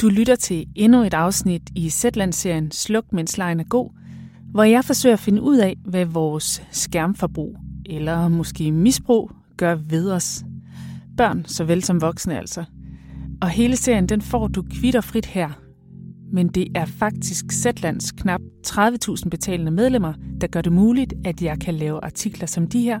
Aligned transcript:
Du 0.00 0.08
lytter 0.08 0.34
til 0.34 0.66
endnu 0.74 1.02
et 1.02 1.14
afsnit 1.14 1.62
i 1.74 1.90
Zetland-serien 1.90 2.70
Sluk, 2.70 3.12
mens 3.12 3.38
lejen 3.38 3.60
er 3.60 3.64
god, 3.64 3.90
hvor 4.52 4.62
jeg 4.62 4.84
forsøger 4.84 5.12
at 5.12 5.20
finde 5.20 5.42
ud 5.42 5.58
af, 5.58 5.76
hvad 5.84 6.04
vores 6.04 6.62
skærmforbrug, 6.70 7.56
eller 7.86 8.28
måske 8.28 8.72
misbrug, 8.72 9.30
gør 9.56 9.74
ved 9.74 10.10
os. 10.10 10.44
Børn 11.16 11.44
såvel 11.46 11.84
som 11.84 12.00
voksne 12.00 12.38
altså. 12.38 12.64
Og 13.42 13.48
hele 13.48 13.76
serien 13.76 14.08
den 14.08 14.22
får 14.22 14.48
du 14.48 14.62
kvitterfrit 14.62 15.26
her. 15.26 15.50
Men 16.32 16.48
det 16.48 16.68
er 16.74 16.84
faktisk 16.84 17.52
Zetlands 17.52 18.12
knap 18.12 18.40
30.000 18.66 19.28
betalende 19.28 19.72
medlemmer, 19.72 20.12
der 20.40 20.46
gør 20.46 20.60
det 20.60 20.72
muligt, 20.72 21.14
at 21.24 21.42
jeg 21.42 21.60
kan 21.60 21.74
lave 21.74 22.04
artikler 22.04 22.46
som 22.46 22.66
de 22.66 22.82
her. 22.82 23.00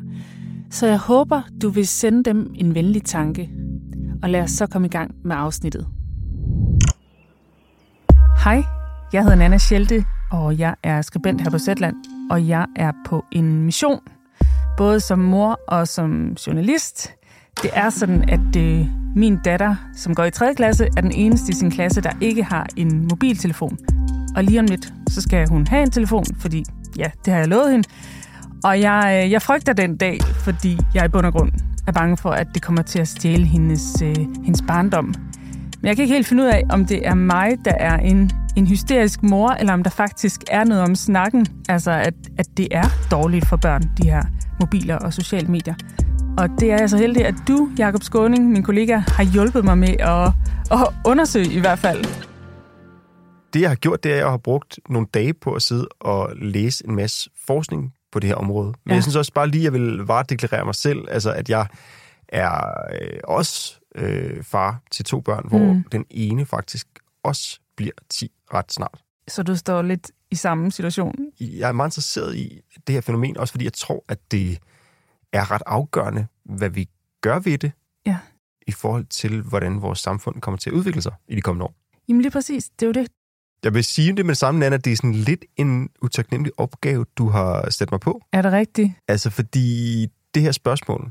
Så 0.70 0.86
jeg 0.86 0.98
håber, 0.98 1.42
du 1.62 1.68
vil 1.68 1.86
sende 1.86 2.24
dem 2.24 2.54
en 2.54 2.74
venlig 2.74 3.02
tanke. 3.02 3.50
Og 4.22 4.30
lad 4.30 4.40
os 4.40 4.50
så 4.50 4.66
komme 4.66 4.86
i 4.86 4.90
gang 4.90 5.14
med 5.24 5.36
afsnittet. 5.36 5.86
Hej, 8.44 8.64
jeg 9.12 9.22
hedder 9.22 9.36
Nana 9.36 9.58
Schelte, 9.58 10.04
og 10.30 10.58
jeg 10.58 10.74
er 10.82 11.02
skribent 11.02 11.40
her 11.40 11.50
på 11.50 11.58
Zetland, 11.58 11.96
og 12.30 12.48
jeg 12.48 12.66
er 12.76 12.92
på 13.06 13.24
en 13.32 13.64
mission, 13.64 14.00
både 14.76 15.00
som 15.00 15.18
mor 15.18 15.60
og 15.68 15.88
som 15.88 16.36
journalist. 16.46 17.10
Det 17.62 17.70
er 17.72 17.90
sådan, 17.90 18.30
at 18.30 18.56
øh, 18.56 18.86
min 19.16 19.38
datter, 19.44 19.76
som 19.96 20.14
går 20.14 20.24
i 20.24 20.30
3. 20.30 20.54
klasse, 20.54 20.88
er 20.96 21.00
den 21.00 21.12
eneste 21.12 21.50
i 21.50 21.54
sin 21.54 21.70
klasse, 21.70 22.00
der 22.00 22.10
ikke 22.20 22.44
har 22.44 22.66
en 22.76 23.08
mobiltelefon. 23.10 23.78
Og 24.36 24.44
lige 24.44 24.60
om 24.60 24.66
lidt, 24.66 24.92
så 25.10 25.20
skal 25.20 25.48
hun 25.48 25.66
have 25.66 25.82
en 25.82 25.90
telefon, 25.90 26.24
fordi 26.38 26.64
ja, 26.96 27.10
det 27.24 27.32
har 27.32 27.40
jeg 27.40 27.48
lovet 27.48 27.70
hende. 27.70 27.88
Og 28.64 28.80
jeg, 28.80 29.22
øh, 29.24 29.30
jeg 29.30 29.42
frygter 29.42 29.72
den 29.72 29.96
dag, 29.96 30.18
fordi 30.22 30.78
jeg 30.94 31.04
i 31.04 31.08
bund 31.08 31.26
og 31.26 31.32
grund 31.32 31.52
er 31.86 31.92
bange 31.92 32.16
for, 32.16 32.30
at 32.30 32.46
det 32.54 32.62
kommer 32.62 32.82
til 32.82 32.98
at 32.98 33.08
stjæle 33.08 33.44
hendes, 33.44 34.02
øh, 34.02 34.16
hendes 34.44 34.62
barndom. 34.68 35.14
Men 35.80 35.88
jeg 35.88 35.96
kan 35.96 36.02
ikke 36.02 36.14
helt 36.14 36.26
finde 36.26 36.42
ud 36.42 36.48
af, 36.48 36.62
om 36.70 36.84
det 36.84 37.06
er 37.06 37.14
mig, 37.14 37.56
der 37.64 37.74
er 37.74 37.96
en, 37.96 38.30
en 38.56 38.66
hysterisk 38.66 39.22
mor, 39.22 39.50
eller 39.50 39.72
om 39.72 39.82
der 39.82 39.90
faktisk 39.90 40.40
er 40.50 40.64
noget 40.64 40.82
om 40.82 40.94
snakken. 40.94 41.46
Altså, 41.68 41.90
at, 41.90 42.14
at 42.38 42.46
det 42.56 42.68
er 42.70 42.84
dårligt 43.10 43.46
for 43.46 43.56
børn, 43.56 43.82
de 43.82 44.10
her 44.10 44.22
mobiler 44.60 44.96
og 44.96 45.12
sociale 45.12 45.48
medier. 45.48 45.74
Og 46.38 46.48
det 46.60 46.72
er 46.72 46.78
jeg 46.78 46.90
så 46.90 46.96
heldig, 46.96 47.26
at 47.26 47.34
du, 47.48 47.70
Jakob 47.78 48.02
Skåning, 48.02 48.50
min 48.50 48.62
kollega, 48.62 48.96
har 48.96 49.24
hjulpet 49.24 49.64
mig 49.64 49.78
med 49.78 49.96
at, 49.98 50.32
at 50.72 50.94
undersøge 51.06 51.52
i 51.52 51.60
hvert 51.60 51.78
fald. 51.78 52.04
Det, 53.52 53.60
jeg 53.60 53.70
har 53.70 53.76
gjort, 53.76 54.04
det 54.04 54.10
er, 54.10 54.14
at 54.14 54.20
jeg 54.20 54.30
har 54.30 54.36
brugt 54.36 54.78
nogle 54.88 55.06
dage 55.14 55.34
på 55.34 55.52
at 55.52 55.62
sidde 55.62 55.88
og 56.00 56.32
læse 56.36 56.86
en 56.88 56.94
masse 56.94 57.30
forskning 57.46 57.92
på 58.12 58.20
det 58.20 58.28
her 58.28 58.34
område. 58.36 58.66
Men 58.66 58.90
ja. 58.90 58.94
jeg 58.94 59.02
synes 59.02 59.16
også 59.16 59.32
bare 59.32 59.48
lige, 59.48 59.60
at 59.60 59.64
jeg 59.64 59.72
vil 59.72 59.96
varedeklarere 59.96 60.64
mig 60.64 60.74
selv, 60.74 61.04
altså 61.10 61.32
at 61.32 61.50
jeg 61.50 61.66
er 62.28 62.64
øh, 63.02 63.20
også 63.24 63.79
øh, 63.94 64.44
far 64.44 64.82
til 64.90 65.04
to 65.04 65.20
børn, 65.20 65.48
hvor 65.48 65.72
mm. 65.72 65.84
den 65.84 66.04
ene 66.10 66.46
faktisk 66.46 66.86
også 67.22 67.60
bliver 67.76 67.92
10 68.08 68.32
ret 68.54 68.72
snart. 68.72 69.02
Så 69.28 69.42
du 69.42 69.56
står 69.56 69.82
lidt 69.82 70.10
i 70.30 70.34
samme 70.34 70.72
situation? 70.72 71.14
Jeg 71.40 71.68
er 71.68 71.72
meget 71.72 71.88
interesseret 71.88 72.36
i 72.36 72.60
det 72.86 72.92
her 72.92 73.00
fænomen, 73.00 73.36
også 73.36 73.52
fordi 73.52 73.64
jeg 73.64 73.72
tror, 73.72 74.04
at 74.08 74.18
det 74.30 74.58
er 75.32 75.50
ret 75.50 75.62
afgørende, 75.66 76.26
hvad 76.44 76.70
vi 76.70 76.88
gør 77.20 77.38
ved 77.38 77.58
det, 77.58 77.72
ja. 78.06 78.18
i 78.66 78.72
forhold 78.72 79.04
til, 79.04 79.42
hvordan 79.42 79.82
vores 79.82 79.98
samfund 79.98 80.40
kommer 80.40 80.58
til 80.58 80.70
at 80.70 80.74
udvikle 80.74 81.02
sig 81.02 81.12
i 81.28 81.36
de 81.36 81.40
kommende 81.40 81.64
år. 81.64 81.74
Jamen 82.08 82.22
lige 82.22 82.30
præcis, 82.30 82.70
det 82.70 82.82
er 82.82 82.86
jo 82.86 82.92
det. 82.92 83.08
Jeg 83.64 83.74
vil 83.74 83.84
sige 83.84 84.16
det 84.16 84.26
med 84.26 84.34
det 84.34 84.38
samme, 84.38 84.60
Nana, 84.60 84.74
at 84.74 84.84
det 84.84 84.92
er 84.92 84.96
sådan 84.96 85.14
lidt 85.14 85.44
en 85.56 85.88
utaknemmelig 86.02 86.52
opgave, 86.56 87.04
du 87.16 87.28
har 87.28 87.70
sat 87.70 87.90
mig 87.90 88.00
på. 88.00 88.22
Er 88.32 88.42
det 88.42 88.52
rigtigt? 88.52 88.92
Altså, 89.08 89.30
fordi 89.30 90.06
det 90.34 90.42
her 90.42 90.52
spørgsmål, 90.52 91.10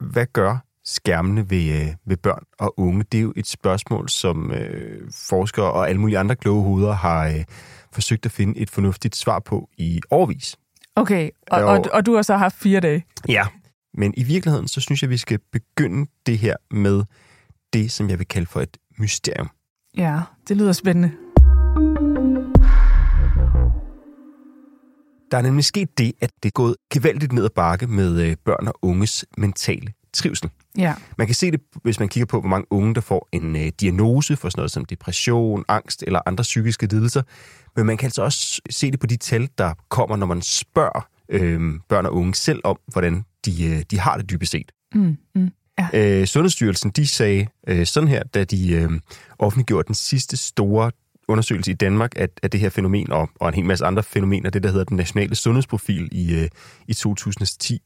hvad 0.00 0.26
gør 0.26 0.58
skærmene 0.90 1.50
ved, 1.50 1.80
øh, 1.80 1.88
ved 2.06 2.16
børn 2.16 2.44
og 2.58 2.78
unge, 2.78 3.04
det 3.12 3.18
er 3.18 3.22
jo 3.22 3.32
et 3.36 3.46
spørgsmål, 3.46 4.08
som 4.08 4.52
øh, 4.52 5.10
forskere 5.28 5.72
og 5.72 5.88
alle 5.88 6.00
mulige 6.00 6.18
andre 6.18 6.36
kloge 6.36 6.62
hoveder 6.62 6.92
har 6.92 7.26
øh, 7.26 7.44
forsøgt 7.92 8.26
at 8.26 8.32
finde 8.32 8.58
et 8.58 8.70
fornuftigt 8.70 9.16
svar 9.16 9.38
på 9.38 9.68
i 9.78 10.00
årvis. 10.10 10.56
Okay, 10.96 11.30
og, 11.50 11.64
og, 11.64 11.84
og 11.92 12.06
du 12.06 12.14
har 12.14 12.22
så 12.22 12.36
haft 12.36 12.56
fire 12.56 12.80
dage? 12.80 13.04
Ja, 13.28 13.46
men 13.94 14.14
i 14.16 14.22
virkeligheden, 14.22 14.68
så 14.68 14.80
synes 14.80 15.02
jeg, 15.02 15.10
vi 15.10 15.16
skal 15.16 15.38
begynde 15.52 16.10
det 16.26 16.38
her 16.38 16.56
med 16.70 17.04
det, 17.72 17.92
som 17.92 18.10
jeg 18.10 18.18
vil 18.18 18.28
kalde 18.28 18.46
for 18.46 18.60
et 18.60 18.76
mysterium. 18.98 19.50
Ja, 19.96 20.20
det 20.48 20.56
lyder 20.56 20.72
spændende. 20.72 21.12
Der 25.30 25.38
er 25.38 25.42
nemlig 25.42 25.64
sket 25.64 25.98
det, 25.98 26.12
at 26.20 26.30
det 26.42 26.48
er 26.48 26.52
gået 26.52 26.76
gevaldigt 26.92 27.32
ned 27.32 27.44
ad 27.44 27.50
bakke 27.50 27.86
med 27.86 28.22
øh, 28.22 28.36
børn 28.44 28.68
og 28.68 28.74
unges 28.82 29.24
mentale 29.38 29.92
trivsel. 30.12 30.50
Ja. 30.78 30.94
Man 31.18 31.26
kan 31.26 31.34
se 31.34 31.50
det, 31.50 31.60
hvis 31.82 32.00
man 32.00 32.08
kigger 32.08 32.26
på, 32.26 32.40
hvor 32.40 32.48
mange 32.48 32.66
unge, 32.70 32.94
der 32.94 33.00
får 33.00 33.28
en 33.32 33.56
øh, 33.56 33.72
diagnose 33.80 34.36
for 34.36 34.48
sådan 34.48 34.58
noget 34.58 34.70
som 34.70 34.84
depression, 34.84 35.64
angst 35.68 36.04
eller 36.06 36.20
andre 36.26 36.42
psykiske 36.42 36.86
lidelser. 36.86 37.22
Men 37.76 37.86
man 37.86 37.96
kan 37.96 38.06
altså 38.06 38.22
også 38.22 38.60
se 38.70 38.90
det 38.90 39.00
på 39.00 39.06
de 39.06 39.16
tal, 39.16 39.48
der 39.58 39.74
kommer, 39.88 40.16
når 40.16 40.26
man 40.26 40.42
spørger 40.42 41.08
øh, 41.28 41.60
børn 41.88 42.06
og 42.06 42.14
unge 42.14 42.34
selv 42.34 42.60
om, 42.64 42.78
hvordan 42.86 43.24
de, 43.44 43.64
øh, 43.64 43.82
de 43.90 43.98
har 43.98 44.16
det 44.16 44.30
dybest 44.30 44.52
set. 44.52 44.72
Mm, 44.94 45.16
mm, 45.34 45.50
ja. 45.78 46.20
øh, 46.20 46.26
Sundhedsstyrelsen 46.26 46.90
de 46.90 47.06
sagde 47.06 47.46
øh, 47.68 47.86
sådan 47.86 48.08
her, 48.08 48.22
da 48.22 48.44
de 48.44 48.72
øh, 48.72 48.90
offentliggjorde 49.38 49.86
den 49.86 49.94
sidste 49.94 50.36
store 50.36 50.90
undersøgelse 51.28 51.70
i 51.70 51.74
Danmark 51.74 52.12
af, 52.16 52.28
af 52.42 52.50
det 52.50 52.60
her 52.60 52.68
fænomen, 52.68 53.12
og, 53.12 53.30
og 53.40 53.48
en 53.48 53.54
hel 53.54 53.64
masse 53.64 53.84
andre 53.84 54.02
fænomener, 54.02 54.50
det 54.50 54.62
der 54.62 54.70
hedder 54.70 54.84
den 54.84 54.96
nationale 54.96 55.34
sundhedsprofil 55.34 56.08
i, 56.12 56.34
øh, 56.34 56.48
i 56.88 56.94
2010. 56.94 57.82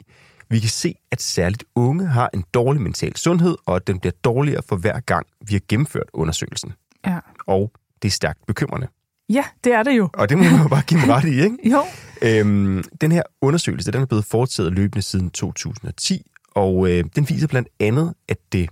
Vi 0.49 0.61
kan 0.61 0.69
se, 0.69 0.95
at 1.11 1.23
særligt 1.23 1.65
unge 1.75 2.07
har 2.07 2.31
en 2.35 2.45
dårlig 2.55 2.83
mental 2.83 3.17
sundhed, 3.17 3.57
og 3.67 3.77
at 3.77 3.87
den 3.87 4.01
bliver 4.01 4.13
dårligere 4.25 4.63
for 4.69 4.77
hver 4.77 5.01
gang, 5.01 5.27
vi 5.47 5.55
har 5.55 5.61
gennemført 5.69 6.11
undersøgelsen. 6.13 6.73
Ja. 7.07 7.19
Og 7.47 7.73
det 8.03 8.09
er 8.09 8.13
stærkt 8.13 8.47
bekymrende. 8.47 8.89
Ja, 9.29 9.45
det 9.65 9.73
er 9.73 9.83
det 9.83 9.97
jo. 9.97 10.09
Og 10.15 10.29
det 10.29 10.39
må 10.39 10.45
man 10.45 10.63
jo 10.63 10.69
bare 10.69 10.83
give 10.83 11.01
ret 11.15 11.25
i, 11.25 11.43
ikke? 11.43 11.59
Jo. 11.73 11.83
Øhm, 12.23 12.85
den 13.01 13.13
her 13.13 13.23
undersøgelse, 13.41 13.93
den 13.93 14.03
er 14.03 14.07
blevet 14.07 14.25
foretaget 14.25 14.73
løbende 14.73 15.03
siden 15.03 15.31
2010, 15.31 16.31
og 16.51 16.91
øh, 16.91 17.05
den 17.17 17.29
viser 17.29 17.47
blandt 17.47 17.69
andet, 17.81 18.15
at 18.29 18.39
det 18.53 18.71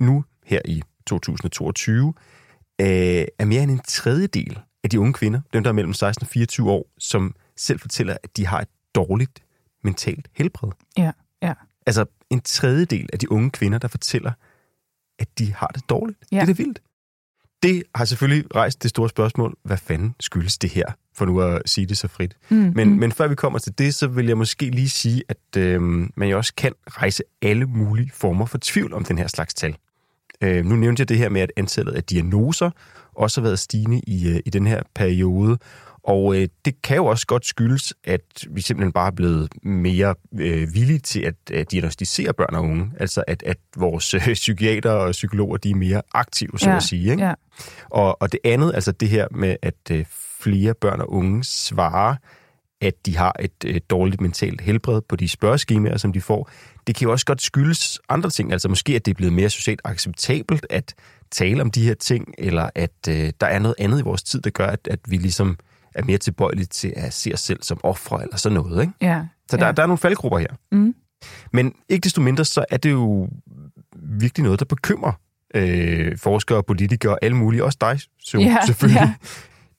nu 0.00 0.24
her 0.46 0.60
i 0.64 0.82
2022 1.06 2.14
øh, 2.80 2.86
er 3.38 3.44
mere 3.44 3.62
end 3.62 3.70
en 3.70 3.80
tredjedel 3.88 4.58
af 4.84 4.90
de 4.90 5.00
unge 5.00 5.12
kvinder, 5.12 5.40
dem 5.52 5.62
der 5.62 5.70
er 5.70 5.74
mellem 5.74 5.92
16 5.92 6.24
og 6.24 6.28
24 6.28 6.70
år, 6.70 6.86
som 6.98 7.34
selv 7.56 7.80
fortæller, 7.80 8.16
at 8.22 8.36
de 8.36 8.46
har 8.46 8.60
et 8.60 8.68
dårligt 8.94 9.42
mentalt 9.82 10.28
helbred. 10.32 10.70
Ja, 10.98 11.12
ja. 11.42 11.54
Altså 11.86 12.04
en 12.30 12.40
tredjedel 12.40 13.08
af 13.12 13.18
de 13.18 13.32
unge 13.32 13.50
kvinder, 13.50 13.78
der 13.78 13.88
fortæller, 13.88 14.32
at 15.18 15.38
de 15.38 15.54
har 15.54 15.66
det 15.66 15.82
dårligt. 15.88 16.18
Ja. 16.32 16.36
Det 16.36 16.42
er 16.42 16.46
da 16.46 16.52
vildt. 16.52 16.82
Det 17.62 17.82
har 17.94 18.04
selvfølgelig 18.04 18.56
rejst 18.56 18.82
det 18.82 18.90
store 18.90 19.08
spørgsmål, 19.08 19.56
hvad 19.62 19.76
fanden 19.76 20.14
skyldes 20.20 20.58
det 20.58 20.70
her, 20.70 20.84
for 21.14 21.24
nu 21.24 21.40
at 21.40 21.62
sige 21.66 21.86
det 21.86 21.98
så 21.98 22.08
frit. 22.08 22.36
Mm, 22.48 22.72
Men, 22.76 22.88
mm. 22.88 22.96
men 22.96 23.12
før 23.12 23.28
vi 23.28 23.34
kommer 23.34 23.58
til 23.58 23.78
det, 23.78 23.94
så 23.94 24.08
vil 24.08 24.26
jeg 24.26 24.36
måske 24.38 24.70
lige 24.70 24.88
sige, 24.88 25.22
at 25.28 25.56
øh, 25.56 25.82
man 26.16 26.28
jo 26.28 26.36
også 26.36 26.54
kan 26.54 26.72
rejse 26.86 27.22
alle 27.42 27.66
mulige 27.66 28.10
former 28.14 28.46
for 28.46 28.58
tvivl 28.62 28.92
om 28.92 29.04
den 29.04 29.18
her 29.18 29.26
slags 29.26 29.54
tal. 29.54 29.76
Øh, 30.40 30.64
nu 30.64 30.76
nævnte 30.76 31.00
jeg 31.00 31.08
det 31.08 31.18
her 31.18 31.28
med, 31.28 31.40
at 31.40 31.52
antallet 31.56 31.92
af 31.92 32.04
diagnoser 32.04 32.70
også 33.14 33.40
har 33.40 33.42
været 33.42 33.58
stigende 33.58 34.00
i, 34.06 34.28
øh, 34.28 34.40
i 34.46 34.50
den 34.50 34.66
her 34.66 34.82
periode, 34.94 35.58
og 36.04 36.36
øh, 36.36 36.48
det 36.64 36.82
kan 36.82 36.96
jo 36.96 37.06
også 37.06 37.26
godt 37.26 37.46
skyldes, 37.46 37.94
at 38.04 38.20
vi 38.50 38.60
simpelthen 38.60 38.92
bare 38.92 39.06
er 39.06 39.14
blevet 39.14 39.48
mere 39.62 40.14
øh, 40.38 40.74
villige 40.74 40.98
til 40.98 41.20
at, 41.20 41.34
at 41.52 41.70
diagnostisere 41.70 42.32
børn 42.32 42.54
og 42.54 42.62
unge. 42.62 42.92
Altså 43.00 43.24
at, 43.26 43.42
at 43.42 43.56
vores 43.76 44.14
øh, 44.14 44.32
psykiater 44.32 44.90
og 44.90 45.10
psykologer, 45.10 45.56
de 45.56 45.70
er 45.70 45.74
mere 45.74 46.02
aktive, 46.14 46.58
så 46.58 46.70
ja, 46.70 46.76
at 46.76 46.82
sige. 46.82 47.10
Ikke? 47.10 47.24
Ja. 47.24 47.34
Og, 47.90 48.22
og 48.22 48.32
det 48.32 48.40
andet, 48.44 48.74
altså 48.74 48.92
det 48.92 49.08
her 49.08 49.26
med, 49.30 49.56
at 49.62 49.90
øh, 49.90 50.04
flere 50.40 50.74
børn 50.74 51.00
og 51.00 51.12
unge 51.12 51.44
svarer, 51.44 52.16
at 52.80 53.06
de 53.06 53.16
har 53.16 53.36
et 53.40 53.64
øh, 53.66 53.80
dårligt 53.90 54.20
mentalt 54.20 54.60
helbred 54.60 55.00
på 55.08 55.16
de 55.16 55.28
spørgeskemaer, 55.28 55.96
som 55.96 56.12
de 56.12 56.20
får, 56.20 56.50
det 56.86 56.94
kan 56.96 57.04
jo 57.04 57.12
også 57.12 57.26
godt 57.26 57.42
skyldes 57.42 58.00
andre 58.08 58.30
ting. 58.30 58.52
Altså 58.52 58.68
måske, 58.68 58.94
at 58.94 59.04
det 59.04 59.10
er 59.10 59.14
blevet 59.14 59.32
mere 59.32 59.50
socialt 59.50 59.80
acceptabelt 59.84 60.66
at 60.70 60.94
tale 61.30 61.62
om 61.62 61.70
de 61.70 61.84
her 61.84 61.94
ting, 61.94 62.34
eller 62.38 62.70
at 62.74 63.08
øh, 63.08 63.32
der 63.40 63.46
er 63.46 63.58
noget 63.58 63.74
andet 63.78 63.98
i 63.98 64.02
vores 64.02 64.22
tid, 64.22 64.40
der 64.40 64.50
gør, 64.50 64.66
at, 64.66 64.88
at 64.90 64.98
vi 65.08 65.16
ligesom 65.16 65.58
er 65.94 66.04
mere 66.04 66.18
tilbøjelige 66.18 66.66
til 66.66 66.92
at 66.96 67.12
se 67.14 67.30
os 67.34 67.40
selv 67.40 67.62
som 67.62 67.80
ofre 67.82 68.22
eller 68.22 68.36
sådan 68.36 68.54
noget. 68.54 68.80
Ikke? 68.80 68.92
Ja. 69.00 69.26
Så 69.50 69.56
der, 69.56 69.66
ja. 69.66 69.72
der 69.72 69.82
er 69.82 69.86
nogle 69.86 69.98
faldgrupper 69.98 70.38
her. 70.38 70.48
Mm. 70.72 70.94
Men 71.52 71.74
ikke 71.88 72.04
desto 72.04 72.20
mindre, 72.20 72.44
så 72.44 72.64
er 72.70 72.76
det 72.76 72.90
jo 72.90 73.28
virkelig 73.96 74.44
noget, 74.44 74.60
der 74.60 74.66
bekymrer 74.66 75.12
øh, 75.54 76.18
forskere, 76.18 76.62
politikere 76.62 77.12
og 77.12 77.18
alle 77.22 77.36
mulige, 77.36 77.64
også 77.64 77.78
dig 77.80 78.00
så, 78.20 78.38
Ja, 78.38 78.56
selvfølgelig. 78.66 79.00
ja. 79.00 79.14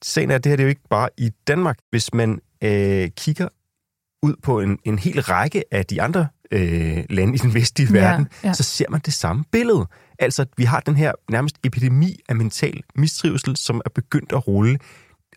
Sagen 0.03 0.31
er, 0.31 0.35
at 0.35 0.43
det 0.43 0.49
her 0.49 0.55
det 0.55 0.63
er 0.63 0.65
jo 0.65 0.69
ikke 0.69 0.87
bare 0.89 1.09
i 1.17 1.29
Danmark. 1.47 1.77
Hvis 1.89 2.13
man 2.13 2.39
øh, 2.63 3.09
kigger 3.17 3.47
ud 4.23 4.35
på 4.43 4.59
en, 4.59 4.77
en 4.83 4.99
hel 4.99 5.21
række 5.21 5.63
af 5.71 5.85
de 5.85 6.01
andre 6.01 6.27
øh, 6.51 7.03
lande 7.09 7.33
i 7.35 7.37
den 7.37 7.53
vestlige 7.53 7.93
Ja, 7.93 7.99
verden, 7.99 8.27
så 8.53 8.63
ser 8.63 8.85
man 8.89 9.01
det 9.05 9.13
samme 9.13 9.43
billede. 9.51 9.85
Altså, 10.19 10.45
vi 10.57 10.63
har 10.63 10.79
den 10.79 10.95
her 10.95 11.11
nærmest 11.29 11.57
epidemi 11.63 12.19
af 12.29 12.35
mental 12.35 12.81
mistrivsel, 12.95 13.57
som 13.57 13.81
er 13.85 13.89
begyndt 13.89 14.31
at 14.31 14.47
rulle 14.47 14.79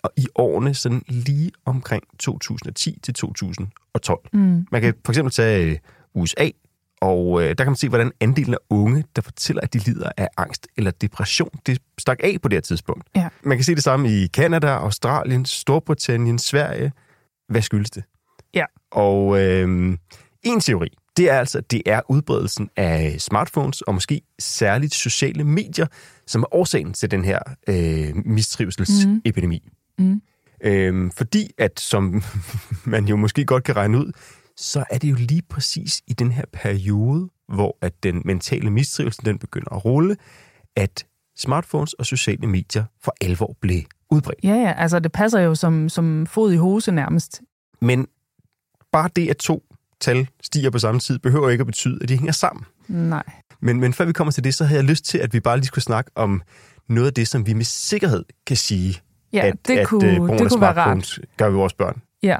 og 0.06 0.12
i 0.16 0.26
årene 0.34 0.74
sådan 0.74 1.02
lige 1.08 1.52
omkring 1.64 2.02
2010 2.18 2.98
til 3.02 3.14
2012. 3.14 4.20
Mm. 4.32 4.66
Man 4.72 4.82
kan 4.82 4.94
for 5.04 5.12
eksempel 5.12 5.32
tage 5.32 5.70
øh, 5.70 5.78
USA, 6.14 6.48
og 7.00 7.42
øh, 7.42 7.48
der 7.48 7.54
kan 7.54 7.66
man 7.66 7.76
se, 7.76 7.88
hvordan 7.88 8.12
andelen 8.20 8.54
af 8.54 8.58
unge, 8.70 9.04
der 9.16 9.22
fortæller, 9.22 9.62
at 9.62 9.72
de 9.72 9.78
lider 9.78 10.10
af 10.16 10.28
angst 10.36 10.66
eller 10.76 10.90
depression, 10.90 11.50
det 11.66 11.82
stak 11.98 12.18
af 12.22 12.36
på 12.42 12.48
det 12.48 12.56
her 12.56 12.60
tidspunkt. 12.60 13.04
Ja. 13.16 13.28
Man 13.42 13.56
kan 13.56 13.64
se 13.64 13.74
det 13.74 13.82
samme 13.82 14.10
i 14.10 14.26
Kanada, 14.26 14.66
Australien, 14.66 15.44
Storbritannien, 15.44 16.38
Sverige. 16.38 16.92
Hvad 17.48 17.62
skyldes 17.62 17.90
det? 17.90 18.04
Ja. 18.54 18.64
Og 18.90 19.42
øh, 19.42 19.96
en 20.42 20.60
teori, 20.60 20.88
det 21.16 21.30
er 21.30 21.38
altså, 21.38 21.58
at 21.58 21.70
det 21.70 21.82
er 21.86 22.00
udbredelsen 22.08 22.70
af 22.76 23.16
smartphones 23.18 23.82
og 23.82 23.94
måske 23.94 24.20
særligt 24.38 24.94
sociale 24.94 25.44
medier, 25.44 25.86
som 26.26 26.42
er 26.42 26.54
årsagen 26.54 26.92
til 26.92 27.10
den 27.10 27.24
her 27.24 27.38
øh, 27.68 28.16
mistrivselsepidemi. 28.24 29.62
Mm. 29.64 29.70
Øhm, 30.60 31.10
fordi 31.10 31.50
at, 31.58 31.80
som 31.80 32.22
man 32.84 33.08
jo 33.08 33.16
måske 33.16 33.44
godt 33.44 33.64
kan 33.64 33.76
regne 33.76 33.98
ud, 33.98 34.12
så 34.56 34.84
er 34.90 34.98
det 34.98 35.10
jo 35.10 35.14
lige 35.18 35.42
præcis 35.42 36.02
i 36.06 36.12
den 36.12 36.32
her 36.32 36.44
periode, 36.52 37.28
hvor 37.48 37.78
at 37.80 38.02
den 38.02 38.22
mentale 38.24 38.70
mistrivsel 38.70 39.24
den 39.24 39.38
begynder 39.38 39.72
at 39.72 39.84
rulle, 39.84 40.16
at 40.76 41.06
smartphones 41.36 41.92
og 41.92 42.06
sociale 42.06 42.46
medier 42.46 42.84
for 43.04 43.14
alvor 43.20 43.56
blev 43.60 43.82
udbredt. 44.10 44.40
Ja, 44.42 44.54
ja, 44.54 44.72
altså 44.72 44.98
det 44.98 45.12
passer 45.12 45.40
jo 45.40 45.54
som, 45.54 45.88
som 45.88 46.26
fod 46.26 46.52
i 46.52 46.56
hose 46.56 46.92
nærmest. 46.92 47.42
Men 47.80 48.06
bare 48.92 49.10
det, 49.16 49.28
at 49.28 49.36
to 49.36 49.64
tal 50.00 50.28
stiger 50.42 50.70
på 50.70 50.78
samme 50.78 51.00
tid, 51.00 51.18
behøver 51.18 51.50
ikke 51.50 51.62
at 51.62 51.66
betyde, 51.66 51.98
at 52.02 52.08
de 52.08 52.16
hænger 52.16 52.32
sammen. 52.32 52.64
Nej. 52.88 53.24
Men, 53.60 53.80
men 53.80 53.92
før 53.92 54.04
vi 54.04 54.12
kommer 54.12 54.32
til 54.32 54.44
det, 54.44 54.54
så 54.54 54.64
havde 54.64 54.80
jeg 54.80 54.88
lyst 54.88 55.04
til, 55.04 55.18
at 55.18 55.32
vi 55.32 55.40
bare 55.40 55.56
lige 55.56 55.66
skulle 55.66 55.84
snakke 55.84 56.10
om 56.14 56.42
noget 56.88 57.06
af 57.06 57.14
det, 57.14 57.28
som 57.28 57.46
vi 57.46 57.52
med 57.52 57.64
sikkerhed 57.64 58.24
kan 58.46 58.56
sige, 58.56 59.00
Ja, 59.32 59.46
at, 59.46 59.54
det 59.68 59.78
at 59.78 59.86
kunne, 59.86 60.10
øh, 60.10 60.16
brugen 60.16 60.38
det 60.38 60.44
af 60.44 60.50
kunne 60.50 60.60
være 60.60 60.70
rart. 60.70 60.74
smartphones 60.76 61.20
gør 61.36 61.46
ved 61.48 61.56
vores 61.56 61.72
børn. 61.74 62.02
Ja, 62.22 62.36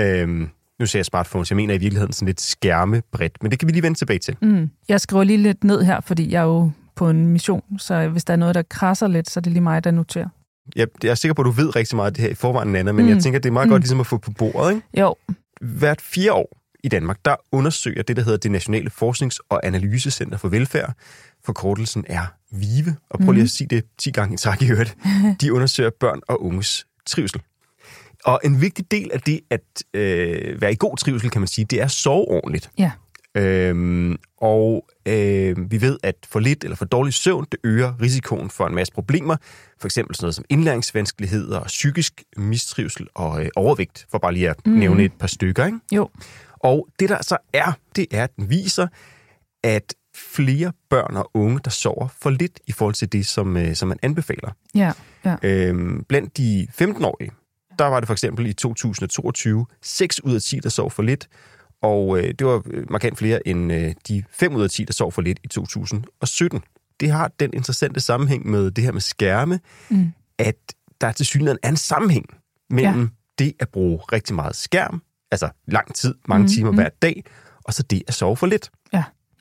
Øhm, 0.00 0.48
nu 0.80 0.86
siger 0.86 1.00
jeg 1.00 1.06
smartphones, 1.06 1.50
jeg 1.50 1.56
mener 1.56 1.74
i 1.74 1.78
virkeligheden 1.78 2.12
sådan 2.12 2.26
lidt 2.26 2.40
skærmebredt, 2.40 3.42
men 3.42 3.50
det 3.50 3.58
kan 3.58 3.68
vi 3.68 3.72
lige 3.72 3.82
vende 3.82 3.98
tilbage 3.98 4.18
til. 4.18 4.36
mm. 4.42 4.70
Jeg 4.88 5.00
skriver 5.00 5.24
lige 5.24 5.36
lidt 5.36 5.64
ned 5.64 5.82
her, 5.82 6.00
fordi 6.00 6.32
jeg 6.32 6.38
er 6.40 6.44
jo 6.44 6.70
på 6.96 7.10
en 7.10 7.26
mission, 7.26 7.62
så 7.78 8.08
hvis 8.08 8.24
der 8.24 8.32
er 8.32 8.36
noget, 8.36 8.54
der 8.54 8.62
krasser 8.62 9.06
lidt, 9.08 9.30
så 9.30 9.40
er 9.40 9.42
det 9.42 9.52
lige 9.52 9.62
mig, 9.62 9.84
der 9.84 9.90
noterer. 9.90 10.28
Jeg, 10.76 10.86
jeg 11.02 11.10
er 11.10 11.14
sikker 11.14 11.34
på, 11.34 11.42
at 11.42 11.46
du 11.46 11.50
ved 11.50 11.76
rigtig 11.76 11.96
meget 11.96 12.06
af 12.06 12.14
det 12.14 12.22
her 12.22 12.30
i 12.30 12.34
forvejen, 12.34 12.72
Nana, 12.72 12.92
men 12.92 13.04
mm. 13.04 13.10
Jeg 13.10 13.22
tænker, 13.22 13.40
det 13.40 13.48
er 13.48 13.52
meget. 13.52 13.68
Mm. 13.68 13.70
godt 13.70 13.82
ligesom 13.82 14.00
at 14.00 14.06
få 14.06 14.18
på 14.18 14.30
bordet. 14.30 14.74
Ikke? 14.74 14.86
Jo, 15.00 15.14
Hvert 15.60 16.00
fire 16.00 16.32
år 16.32 16.58
i 16.82 16.88
Danmark, 16.88 17.18
der 17.24 17.36
undersøger 17.52 18.02
det, 18.02 18.16
der 18.16 18.22
hedder 18.22 18.38
det 18.38 18.50
Nationale 18.50 18.90
Forsknings- 18.90 19.38
og 19.48 19.66
Analysecenter 19.66 20.38
for 20.38 20.48
Velfærd. 20.48 20.94
Forkortelsen 21.44 22.04
er 22.08 22.26
VIVE, 22.50 22.96
og 23.10 23.18
prøv 23.20 23.32
lige 23.32 23.40
Mhm. 23.42 23.44
at 23.44 23.50
sige 23.50 23.68
det 23.68 23.84
10 23.98 24.10
gange 24.10 24.34
i 24.34 24.36
træk 24.36 24.62
i 24.62 24.70
øvrigt. 24.70 24.96
De 25.40 25.52
undersøger 25.52 25.90
børn 26.00 26.20
og 26.28 26.44
unges 26.44 26.86
trivsel. 27.06 27.42
Og 28.24 28.40
en 28.44 28.60
vigtig 28.60 28.90
del 28.90 29.10
af 29.12 29.20
det 29.20 29.40
at 29.50 29.60
øh, 29.94 30.60
være 30.60 30.72
i 30.72 30.76
god 30.78 30.96
trivsel, 30.96 31.30
kan 31.30 31.40
man 31.40 31.48
sige, 31.48 31.64
det 31.64 31.80
er 31.80 31.84
at 31.84 31.90
sove 31.90 32.28
ordentligt. 32.28 32.70
Ja. 32.78 32.90
Øhm, 33.36 34.16
og 34.38 34.86
øh, 35.06 35.70
vi 35.70 35.80
ved, 35.80 35.98
at 36.02 36.14
for 36.28 36.40
lidt 36.40 36.64
eller 36.64 36.76
for 36.76 36.84
dårlig 36.84 37.14
søvn, 37.14 37.46
det 37.52 37.60
øger 37.64 37.92
risikoen 38.02 38.50
for 38.50 38.66
en 38.66 38.74
masse 38.74 38.92
problemer. 38.92 39.36
For 39.80 39.88
eksempel 39.88 40.16
sådan 40.16 40.24
noget 40.24 40.34
som 40.34 40.44
indlæringsvanskeligheder, 40.48 41.64
psykisk 41.64 42.22
mistrivsel 42.36 43.06
og 43.14 43.42
øh, 43.44 43.48
overvægt, 43.56 44.06
for 44.10 44.18
bare 44.18 44.32
lige 44.34 44.50
at 44.50 44.56
mm. 44.66 44.70
Mhm. 44.72 44.80
nævne 44.80 45.04
et 45.04 45.12
par 45.12 45.26
stykker. 45.26 45.66
Ikke? 45.66 45.78
jo. 45.92 46.10
Og 46.62 46.88
det 46.98 47.08
der 47.08 47.22
så 47.22 47.36
er, 47.52 47.72
det 47.96 48.06
er, 48.10 48.24
at 48.24 48.36
den 48.36 48.50
viser, 48.50 48.86
at 49.64 49.94
flere 50.16 50.72
børn 50.90 51.16
og 51.16 51.30
unge, 51.34 51.60
der 51.64 51.70
sover 51.70 52.08
for 52.20 52.30
lidt 52.30 52.60
i 52.66 52.72
forhold 52.72 52.94
til 52.94 53.12
det, 53.12 53.26
som, 53.26 53.56
øh, 53.56 53.74
som 53.74 53.88
man 53.88 53.98
anbefaler. 54.02 54.50
Ja, 54.74 54.92
ja. 55.24 55.36
Øhm, 55.42 56.04
blandt 56.08 56.36
de 56.36 56.66
15-årige, 56.82 57.30
der 57.78 57.84
var 57.84 58.00
det 58.00 58.06
for 58.06 58.12
eksempel 58.14 58.46
i 58.46 58.52
2022 58.52 59.66
6 59.82 60.20
ud 60.20 60.34
af 60.34 60.40
10, 60.42 60.58
der 60.60 60.68
sov 60.68 60.90
for 60.90 61.02
lidt, 61.02 61.28
og 61.82 62.18
øh, 62.18 62.24
det 62.38 62.46
var 62.46 62.62
øh, 62.66 62.90
markant 62.90 63.18
flere 63.18 63.48
end 63.48 63.72
øh, 63.72 63.94
de 64.08 64.24
5 64.30 64.54
ud 64.54 64.62
af 64.62 64.70
10, 64.70 64.84
der 64.84 64.92
sov 64.92 65.12
for 65.12 65.22
lidt 65.22 65.38
i 65.44 65.48
2017. 65.48 66.60
Det 67.00 67.10
har 67.10 67.28
den 67.40 67.54
interessante 67.54 68.00
sammenhæng 68.00 68.50
med 68.50 68.70
det 68.70 68.84
her 68.84 68.92
med 68.92 69.00
skærme, 69.00 69.60
Mm. 69.90 70.12
at 70.38 70.56
der 71.00 71.12
til 71.12 71.26
synligheden 71.26 71.58
er 71.62 71.68
en 71.68 71.76
sammenhæng 71.76 72.26
mellem 72.70 73.02
Ja. 73.02 73.44
det 73.44 73.52
at 73.60 73.68
bruge 73.68 73.98
rigtig 74.12 74.34
meget 74.34 74.56
skærm, 74.56 75.02
altså 75.32 75.48
lang 75.68 75.94
tid, 75.94 76.14
mange 76.28 76.42
Mm, 76.42 76.48
timer 76.48 76.70
mm. 76.70 76.76
hver 76.76 76.88
dag, 77.02 77.24
og 77.64 77.74
så 77.74 77.82
det 77.82 78.02
at 78.08 78.14
sove 78.14 78.36
for 78.36 78.46
lidt. 78.46 78.70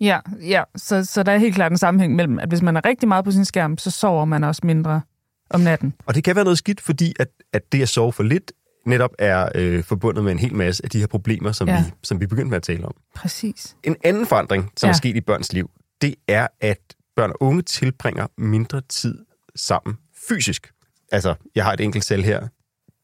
Ja, 0.02 0.20
ja. 0.42 0.64
Så, 0.76 1.06
så 1.06 1.24
der 1.24 1.32
er 1.32 1.38
helt 1.38 1.56
klart 1.56 1.72
en 1.72 1.78
sammenhæng 1.78 2.16
mellem, 2.16 2.40
at 2.40 2.50
hvis 2.50 2.62
man 2.62 2.78
er 2.78 2.86
rigtig 2.86 3.08
meget 3.08 3.26
på 3.26 3.32
sin 3.32 3.46
skærm, 3.46 3.78
så 3.78 3.92
sover 3.92 4.26
man 4.26 4.44
også 4.44 4.62
mindre 4.64 5.02
om 5.50 5.60
natten. 5.62 5.94
Og 6.06 6.16
det 6.16 6.24
kan 6.24 6.36
være 6.36 6.44
noget 6.46 6.58
skidt, 6.58 6.82
fordi 6.82 7.14
at, 7.20 7.28
at 7.54 7.62
det 7.72 7.82
at 7.82 7.90
sove 7.90 8.14
for 8.14 8.24
lidt 8.24 8.52
netop 8.86 9.10
er 9.20 9.50
øh, 9.56 9.84
forbundet 9.84 10.24
med 10.24 10.32
en 10.32 10.40
hel 10.40 10.56
masse 10.56 10.84
af 10.86 10.90
de 10.90 11.00
her 11.00 11.08
problemer, 11.08 11.52
som, 11.52 11.68
Ja. 11.68 11.84
vi, 11.86 11.92
som 12.04 12.20
vi 12.22 12.28
begyndte 12.28 12.50
med 12.50 12.58
at 12.58 12.64
tale 12.64 12.86
om. 12.86 12.94
Præcis. 13.16 13.76
En 13.84 13.96
anden 14.04 14.26
forandring, 14.26 14.64
som 14.78 14.88
ja. 14.88 14.90
Ja. 14.90 14.94
er 14.94 14.98
sket 14.98 15.16
i 15.16 15.22
børns 15.22 15.54
liv, 15.54 15.70
det 16.02 16.16
er, 16.28 16.48
at 16.62 16.80
børn 17.16 17.30
og 17.30 17.38
unge 17.44 17.62
tilbringer 17.62 18.28
mindre 18.38 18.82
tid 18.90 19.18
sammen 19.56 19.98
fysisk. 20.30 20.72
Altså, 21.12 21.36
jeg 21.56 21.64
har 21.66 21.74
et 21.74 21.82
enkelt 21.82 22.06
tal 22.06 22.24
her. 22.24 22.48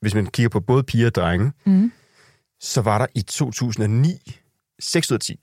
Hvis 0.02 0.16
man 0.16 0.26
kigger 0.26 0.50
på 0.50 0.60
både 0.60 0.84
piger 0.84 1.06
og 1.08 1.16
drenge, 1.16 1.52
Mm. 1.66 1.92
Så 2.60 2.82
var 2.82 2.98
der 2.98 3.06
i 3.16 3.22
2009 3.22 4.40
6 4.80 5.12
ud 5.12 5.16
af 5.16 5.20
10, 5.22 5.40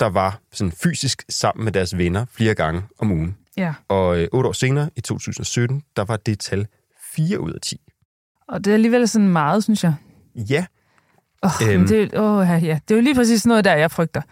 der 0.00 0.06
var 0.06 0.40
sådan 0.52 0.72
fysisk 0.72 1.24
sammen 1.28 1.64
med 1.64 1.72
deres 1.72 1.96
venner 1.98 2.24
flere 2.32 2.54
gange 2.54 2.82
om 2.98 3.10
ugen. 3.10 3.36
Ja, 3.56 3.74
Og 3.88 4.18
øh, 4.20 4.28
otte 4.32 4.48
år 4.48 4.52
senere, 4.52 4.90
i 4.96 5.00
2017, 5.00 5.82
der 5.96 6.04
var 6.04 6.16
det 6.16 6.38
tal 6.40 6.66
4 7.14 7.40
ud 7.40 7.52
af 7.52 7.60
10. 7.60 7.76
og 8.48 8.64
det 8.64 8.70
er 8.70 8.74
alligevel 8.74 9.08
sådan 9.08 9.28
meget, 9.28 9.64
synes 9.64 9.84
jeg. 9.84 9.94
Ja, 10.34 10.66
Oh, 11.44 11.68
Øhm. 11.68 11.86
det, 11.86 12.18
oh, 12.18 12.46
ja, 12.46 12.54
ja. 12.56 12.78
det 12.88 12.94
er 12.94 12.98
jo 12.98 13.00
lige 13.02 13.14
præcis 13.14 13.46
noget 13.46 13.64
der, 13.64 13.74
jeg 13.74 13.90
frygter. 13.90 14.22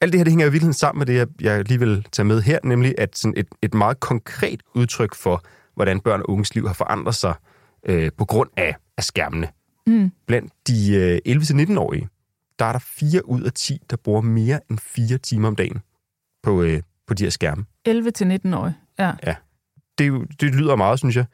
alt 0.00 0.12
det 0.12 0.18
her 0.18 0.24
det 0.24 0.30
hænger 0.32 0.44
jo 0.46 0.50
i 0.50 0.52
virkeligheden 0.52 0.74
sammen 0.74 0.98
med 0.98 1.06
det, 1.06 1.14
jeg, 1.14 1.26
jeg 1.40 1.68
lige 1.68 1.78
vil 1.78 2.06
tage 2.12 2.26
med 2.26 2.42
her, 2.42 2.58
nemlig 2.64 2.94
at 2.98 3.18
sådan 3.18 3.34
et, 3.36 3.46
et 3.62 3.74
meget 3.74 4.00
konkret 4.00 4.62
udtryk 4.74 5.14
for, 5.14 5.42
hvordan 5.74 6.00
børn 6.00 6.20
og 6.20 6.30
unges 6.30 6.54
liv 6.54 6.66
har 6.66 6.74
forandret 6.74 7.14
sig 7.14 7.34
øh, 7.86 8.10
på 8.18 8.24
grund 8.24 8.50
af, 8.56 8.76
af 8.96 9.04
skærmene. 9.04 9.48
Mm. 9.88 10.12
Blandt 10.26 10.52
de 10.66 10.94
øh, 11.26 11.36
11-19-årige, 11.36 12.08
der 12.58 12.64
er 12.64 12.72
der 12.72 12.78
4 12.78 13.28
ud 13.28 13.42
af 13.42 13.52
10, 13.52 13.78
der 13.90 13.96
bruger 13.96 14.20
mere 14.20 14.60
end 14.70 14.78
4 14.78 15.18
timer 15.18 15.48
om 15.48 15.56
dagen 15.56 15.82
på, 16.42 16.62
øh, 16.62 16.82
på 17.06 17.14
de 17.14 17.22
her 17.22 17.30
skærme. 17.30 17.64
11 17.84 18.10
til 18.10 18.26
19 18.26 18.54
år. 18.54 18.72
Ja. 19.26 19.34
Det, 19.98 20.40
det 20.40 20.54
lyder 20.54 20.76
meget, 20.76 20.98
synes 20.98 21.16
jeg. 21.16 21.26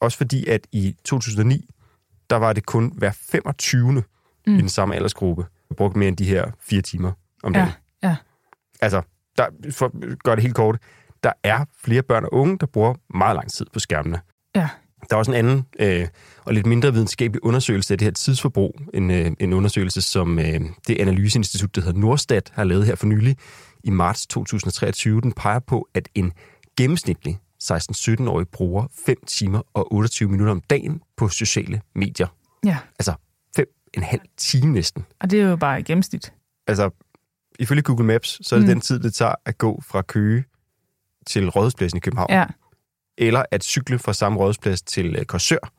Også 0.00 0.18
fordi, 0.18 0.46
at 0.46 0.66
i 0.72 0.96
2009, 1.04 1.68
der 2.30 2.36
var 2.36 2.52
det 2.52 2.66
kun 2.66 2.92
hver 2.96 3.10
25. 3.10 3.92
Mm. 3.92 4.02
Mm. 4.46 4.58
i 4.58 4.60
den 4.60 4.68
samme 4.68 4.94
aldersgruppe, 4.94 5.46
der 5.68 5.74
brugte 5.74 5.98
mere 5.98 6.08
end 6.08 6.16
de 6.16 6.24
her 6.24 6.50
4 6.60 6.82
timer 6.82 7.12
om 7.42 7.52
dagen. 7.52 7.68
Ja, 8.02 8.08
ja. 8.08 8.16
Altså, 8.80 9.02
der, 9.38 9.46
for 9.72 9.86
at 9.86 10.18
gøre 10.24 10.36
det 10.36 10.42
helt 10.42 10.54
kort, 10.54 10.78
der 11.22 11.32
er 11.42 11.64
flere 11.78 12.02
børn 12.02 12.24
og 12.24 12.34
unge, 12.34 12.58
der 12.58 12.66
bruger 12.66 12.94
meget 13.14 13.34
lang 13.34 13.50
tid 13.50 13.66
på 13.72 13.78
skærmene. 13.78 14.20
Ja. 14.54 14.68
Der 15.10 15.16
er 15.16 15.18
også 15.18 15.30
en 15.30 15.36
anden 15.36 15.66
øh, 15.80 16.08
og 16.44 16.54
lidt 16.54 16.66
mindre 16.66 16.92
videnskabelig 16.92 17.44
undersøgelse 17.44 17.94
af 17.94 17.98
det 17.98 18.06
her 18.06 18.12
tidsforbrug. 18.12 18.80
En, 18.94 19.10
øh, 19.10 19.30
en 19.40 19.52
undersøgelse, 19.52 20.02
som 20.02 20.38
øh, 20.38 20.60
det 20.86 21.00
analyseinstitut, 21.00 21.74
der 21.74 21.80
hedder 21.80 22.00
Norstat, 22.00 22.50
har 22.54 22.64
lavet 22.64 22.86
her 22.86 22.94
for 22.94 23.06
nylig 23.06 23.36
i 23.84 23.90
marts 23.90 24.26
2023. 24.26 25.20
Den 25.20 25.32
peger 25.32 25.58
på, 25.58 25.88
at 25.94 26.08
en 26.14 26.32
gennemsnitlig 26.76 27.38
16-17-årig 27.62 28.48
bruger 28.48 28.86
5 29.06 29.16
timer 29.26 29.62
og 29.74 29.94
28 29.94 30.28
minutter 30.28 30.52
om 30.52 30.60
dagen 30.60 31.02
på 31.16 31.28
sociale 31.28 31.80
medier. 31.94 32.26
ja. 32.64 32.78
Altså 32.98 33.14
fem 33.56 33.66
en 33.94 34.02
halv 34.02 34.20
time 34.36 34.72
næsten. 34.72 35.04
Og 35.20 35.30
det 35.30 35.40
er 35.40 35.48
jo 35.48 35.56
bare 35.56 35.80
i 35.80 35.82
gennemsnit. 35.82 36.32
Altså, 36.66 36.90
ifølge 37.58 37.82
Google 37.82 38.06
Maps, 38.06 38.46
så 38.46 38.54
er 38.54 38.58
det. 38.58 38.68
Mm. 38.68 38.74
den 38.74 38.80
tid, 38.80 39.00
det 39.00 39.14
tager 39.14 39.34
at 39.44 39.58
gå 39.58 39.82
fra 39.86 40.02
Køge 40.02 40.44
til 41.26 41.48
Rådhuspladsen 41.48 41.96
i 41.96 42.00
København. 42.00 42.30
Ja, 42.30 42.44
Eller 43.18 43.42
at 43.50 43.64
cykle 43.64 43.98
fra 43.98 44.12
samme 44.12 44.38
Rådhusplads 44.38 44.82
til 44.82 45.16
øh, 45.18 45.24
Korsør. 45.24 45.72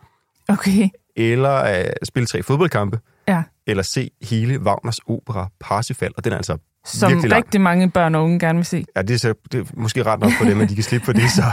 okay. 0.48 0.90
Eller 1.16 1.50
at 1.50 1.94
spille 2.08 2.28
tre 2.28 2.44
fodboldkampe. 2.44 3.00
Ja. 3.28 3.44
Eller 3.68 3.84
se 3.84 4.10
hele 4.22 4.60
Wagners 4.62 5.00
opera 5.08 5.50
Parsifal. 5.60 6.12
Og 6.18 6.24
den 6.24 6.34
er 6.34 6.38
altså 6.38 6.58
Som 6.86 7.10
virkelig 7.10 7.30
lang. 7.30 7.44
rigtig 7.46 7.62
mange 7.62 7.90
børn 7.92 8.16
og 8.16 8.24
unge 8.24 8.40
gerne 8.40 8.58
vil 8.58 8.66
se. 8.66 8.86
Ja, 8.96 9.02
det 9.02 9.14
er, 9.14 9.18
så, 9.18 9.34
det 9.52 9.60
er 9.60 9.64
måske 9.74 10.04
ret 10.04 10.20
nok 10.20 10.32
for 10.38 10.46
dem, 10.46 10.62
at 10.62 10.70
de 10.70 10.76
kan 10.76 10.84
slippe 10.84 11.06
for 11.06 11.14
det 11.14 11.32
så. 11.32 11.44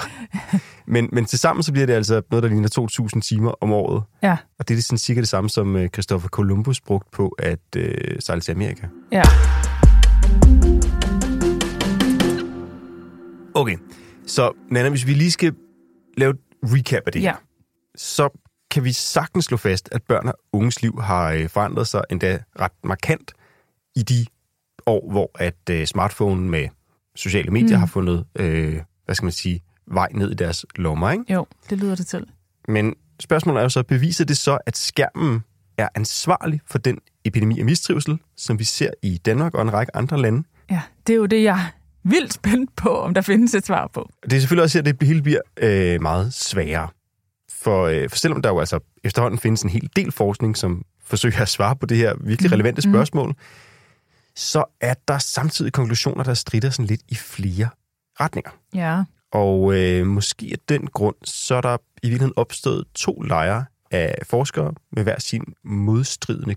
Men, 0.89 1.09
men 1.13 1.25
til 1.25 1.39
sammen 1.39 1.63
så 1.63 1.73
bliver 1.73 1.87
det 1.87 1.93
altså 1.95 2.23
noget, 2.31 2.43
der 2.43 2.49
ligner 2.49 3.09
2.000 3.15 3.21
timer 3.21 3.51
om 3.61 3.73
året. 3.73 4.03
Ja, 4.23 4.37
Og 4.59 4.69
det 4.69 4.79
er 4.79 4.83
sådan 4.83 4.99
cirka 4.99 5.21
det 5.21 5.29
samme, 5.29 5.51
som 5.51 5.77
øh, 5.77 5.89
Christopher 5.89 6.29
Columbus 6.29 6.81
brugte 6.81 7.09
på 7.13 7.29
at 7.39 7.59
øh, 7.77 7.95
sejle 8.21 8.41
til 8.41 8.53
Amerika. 8.53 8.87
ja. 9.13 9.23
Okay, 13.55 13.77
så 14.27 14.53
Nana, 14.71 14.89
hvis 14.89 15.07
vi 15.07 15.13
lige 15.15 15.31
skal 15.31 15.53
lave 16.17 16.31
et 16.31 16.39
recap 16.63 17.03
af 17.07 17.13
det, 17.13 17.23
Ja, 17.23 17.35
så 17.97 18.29
kan 18.71 18.85
vi 18.85 18.93
sagtens 18.93 19.45
slå 19.45 19.57
fast, 19.57 19.89
at 19.93 20.03
børn 20.03 20.29
og 20.29 20.35
unges 20.53 20.83
liv 20.83 21.01
har 21.03 21.33
øh, 21.33 21.49
forandret 21.49 21.87
sig 21.87 22.03
endda 22.11 22.39
ret 22.61 22.73
markant 22.85 23.33
i 23.97 24.03
de 24.03 24.27
år, 24.87 25.11
hvor 25.11 25.31
at 25.39 25.71
øh, 25.71 25.87
smartphone 25.87 26.49
med 26.49 26.69
sociale 27.15 27.51
medier 27.51 27.77
mm. 27.77 27.81
Har 27.81 27.87
fundet, 27.87 28.25
øh, 28.37 28.81
hvad 29.05 29.15
skal 29.15 29.25
man 29.25 29.33
sige, 29.33 29.63
vej 29.87 30.09
ned 30.15 30.31
i 30.31 30.35
deres 30.35 30.67
lommer. 30.77 31.11
Ikke? 31.11 31.33
jo, 31.33 31.47
det 31.71 31.79
lyder 31.79 31.95
det 31.95 32.07
til. 32.07 32.27
Men 32.69 32.95
spørgsmålet 33.21 33.59
er 33.59 33.63
jo 33.63 33.69
så, 33.69 33.83
beviser 33.83 34.25
det 34.25 34.37
så, 34.37 34.59
at 34.67 34.77
skærmen 34.77 35.45
er 35.79 35.89
ansvarlig 35.95 36.61
for 36.67 36.79
den 36.79 36.99
epidemi 37.25 37.59
af 37.59 37.65
mistrivsel, 37.65 38.19
som 38.37 38.59
vi 38.59 38.65
ser 38.65 38.91
i 39.03 39.19
Danmark 39.19 39.55
og 39.55 39.63
en 39.63 39.73
række 39.73 39.97
andre 39.97 40.23
lande? 40.23 40.43
Ja, 40.71 40.83
det 41.07 41.13
er 41.13 41.17
jo 41.17 41.27
det, 41.27 41.43
jeg 41.43 41.71
vildt 42.11 42.33
spændt 42.33 42.77
på, 42.77 43.01
om 43.01 43.15
der 43.15 43.21
findes 43.21 43.55
et 43.55 43.67
svar 43.67 43.91
på. 43.95 44.11
Det 44.23 44.33
er 44.33 44.41
selvfølgelig 44.41 44.63
også 44.63 44.79
her, 44.79 44.93
at 44.93 45.01
det 45.01 45.09
hele 45.09 45.23
bliver 45.23 45.41
øh, 45.57 46.03
meget 46.03 46.35
sværere. 46.35 46.89
For, 47.51 47.85
øh, 47.85 48.09
for 48.11 48.17
selvom 48.17 48.43
der 48.43 48.49
jo 48.49 48.61
altså 48.61 48.79
efterhånden 49.05 49.39
findes 49.39 49.63
en 49.63 49.71
hel 49.71 49.91
del 49.97 50.13
forskning, 50.13 50.57
som 50.57 50.83
forsøger 51.05 51.41
at 51.41 51.49
svare 51.49 51.77
på 51.77 51.87
det 51.87 51.97
her 51.97 52.15
virkelig 52.21 52.53
relevante 52.53 52.83
spørgsmål, 52.83 53.29
mm. 53.29 53.35
så 54.37 54.65
er 54.81 54.95
der 55.09 55.19
samtidig 55.19 55.73
konklusioner, 55.73 56.25
der 56.25 56.35
strider 56.35 56.71
sådan 56.71 56.87
lidt 56.87 57.03
i 57.09 57.15
flere 57.15 57.69
retninger. 58.21 58.51
Ja. 58.75 59.05
Og 59.33 59.75
øh, 59.75 60.07
måske 60.07 60.49
af 60.53 60.59
den 60.69 60.87
grund, 60.87 61.17
så 61.25 61.55
er 61.55 61.61
der 61.61 61.77
i 62.03 62.07
virkeligheden 62.09 62.33
opstået 62.37 62.85
to 62.95 63.13
lejre 63.13 63.65
af 63.91 64.15
forskere 64.23 64.73
med 64.93 65.03
hver 65.03 65.21
sin 65.21 65.45
modstridende 65.65 66.55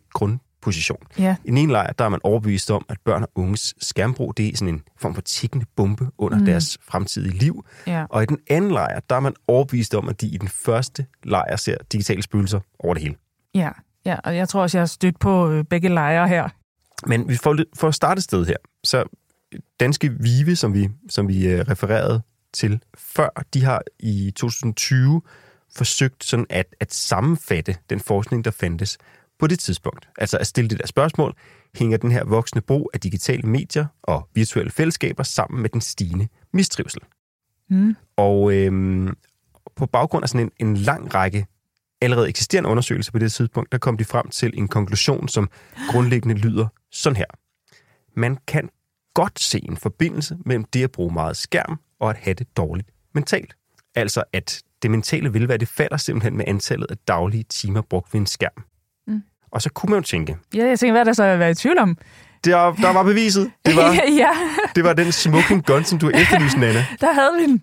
grundposition. 0.62 1.00
Ja. 1.20 1.36
I 1.44 1.50
den 1.50 1.58
ene 1.58 1.72
lejr, 1.72 1.92
der 1.92 2.06
er 2.06 2.10
man 2.10 2.20
overbevist 2.24 2.72
om, 2.72 2.86
at 2.90 2.98
børn 3.06 3.24
og 3.24 3.30
unges 3.36 3.76
skærmbrug, 3.82 4.38
det 4.38 4.48
er 4.48 4.58
sådan 4.58 4.74
en 4.74 4.82
form 4.98 5.16
for 5.16 5.22
tikkende 5.22 5.66
bombe 5.76 6.08
under 6.18 6.38
mm. 6.38 6.46
deres 6.46 6.78
fremtidige 6.82 7.38
liv. 7.38 7.66
Ja. 7.88 8.06
Og 8.10 8.24
i 8.24 8.26
den 8.26 8.38
anden 8.50 8.72
lejr, 8.72 9.00
der 9.10 9.16
er 9.16 9.20
man 9.20 9.34
overbevist 9.48 9.96
om, 9.96 10.10
at 10.10 10.22
de 10.22 10.28
i 10.28 10.38
den 10.38 10.50
første 10.50 11.06
lejr 11.24 11.56
ser 11.56 11.78
digitale 11.92 12.22
spøgelser 12.22 12.60
over 12.80 12.94
det 12.94 13.04
hele. 13.04 13.16
Ja. 13.56 13.70
ja, 14.06 14.16
og 14.24 14.36
jeg 14.36 14.50
tror 14.50 14.62
også, 14.62 14.78
jeg 14.78 14.82
har 14.82 14.88
stødt 14.88 15.20
på 15.20 15.50
øh, 15.50 15.64
begge 15.64 15.90
lejre 15.90 16.28
her. 16.28 16.50
Men 17.08 17.30
vi 17.30 17.36
får, 17.36 17.58
for 17.76 17.88
at 17.88 17.96
starte 17.96 18.20
et 18.20 18.24
sted 18.24 18.46
her, 18.46 18.58
så 18.84 19.04
danske 19.80 20.12
Vive, 20.20 20.56
som 20.56 20.74
vi, 20.74 20.90
som 21.10 21.28
vi 21.28 21.48
øh, 21.48 21.60
refererede 21.60 22.22
til 22.54 22.82
før, 22.98 23.30
de 23.54 23.64
har 23.64 23.82
i 24.00 24.32
2020 24.36 25.22
forsøgt 25.76 26.24
sådan 26.24 26.46
at, 26.50 26.76
at 26.80 26.94
sammenfatte 26.94 27.76
den 27.90 28.00
forskning, 28.00 28.46
der 28.46 28.52
fandtes 28.52 28.98
på 29.40 29.48
det 29.48 29.60
tidspunkt. 29.60 30.10
Altså 30.18 30.38
at 30.38 30.48
stille 30.48 30.70
det 30.70 30.80
der 30.80 30.88
spørgsmål, 30.88 31.36
hænger 31.76 31.98
den 31.98 32.12
her 32.12 32.24
voksne 32.24 32.62
brug 32.62 32.90
af 32.94 33.00
digitale 33.00 33.42
medier 33.42 33.86
og 34.04 34.30
virtuelle 34.34 34.72
fællesskaber 34.72 35.24
sammen 35.24 35.62
med 35.62 35.70
den 35.70 35.82
stigende 35.82 36.28
mistrivsel? 36.54 37.02
Mm. 37.70 37.96
Og 38.18 38.54
øhm, 38.54 39.18
på 39.76 39.86
baggrund 39.86 40.24
af 40.24 40.30
sådan 40.30 40.52
en, 40.60 40.68
en 40.68 40.78
lang 40.78 41.14
række 41.14 41.46
allerede 42.02 42.30
eksisterende 42.30 42.70
undersøgelser 42.70 43.12
på 43.12 43.20
det 43.20 43.32
tidspunkt, 43.32 43.72
der 43.72 43.78
kom 43.78 43.98
de 43.98 44.06
frem 44.06 44.30
til 44.30 44.52
en 44.58 44.68
konklusion, 44.68 45.28
som 45.28 45.50
grundlæggende 45.90 46.36
lyder 46.36 46.68
sådan 46.92 47.18
her. 47.18 47.26
Man 48.16 48.38
kan 48.48 48.70
godt 49.14 49.40
se 49.40 49.60
en 49.64 49.78
forbindelse 49.78 50.38
mellem 50.46 50.64
det 50.64 50.84
at 50.84 50.92
bruge 50.92 51.14
meget 51.14 51.38
skærm 51.38 51.80
og 52.00 52.10
at 52.10 52.18
have 52.18 52.34
det 52.34 52.58
dårligt 52.58 52.90
mentalt. 53.14 53.56
Altså 53.96 54.24
at 54.34 54.62
det 54.82 54.92
mentale 54.92 55.34
velvære, 55.34 55.58
det 55.58 55.68
falder 55.68 55.98
simpelthen 55.98 56.38
med 56.38 56.46
antallet 56.48 56.92
af 56.92 56.98
daglige 56.98 57.44
timer 57.44 57.82
brugt 57.82 58.14
ved 58.14 58.22
en 58.22 58.28
skærm. 58.28 58.66
Og 59.52 59.62
så 59.62 59.70
kunne 59.70 59.90
man 59.90 60.00
jo 60.00 60.04
tænke, 60.04 60.38
Ja, 60.54 60.66
jeg 60.68 60.80
tænker, 60.80 60.94
hvad 60.94 61.00
er 61.02 61.04
der 61.06 61.14
så 61.14 61.24
at 61.24 61.40
være 61.40 61.52
i 61.52 61.54
tvivl 61.54 61.78
om? 61.80 61.98
der, 62.44 62.72
der 62.74 62.94
var 62.94 63.04
beviset. 63.04 63.52
Det 63.66 63.76
var, 63.76 63.94
ja, 64.24 64.30
det 64.76 64.84
var 64.84 64.94
den 64.94 65.12
smoking 65.12 65.66
gun, 65.66 65.84
som 65.84 66.00
du 66.00 66.10
efterlyste, 66.10 66.60
Nana. 66.60 66.86
der 67.02 67.14
havde 67.14 67.32
vi 67.40 67.44
den. 67.46 67.62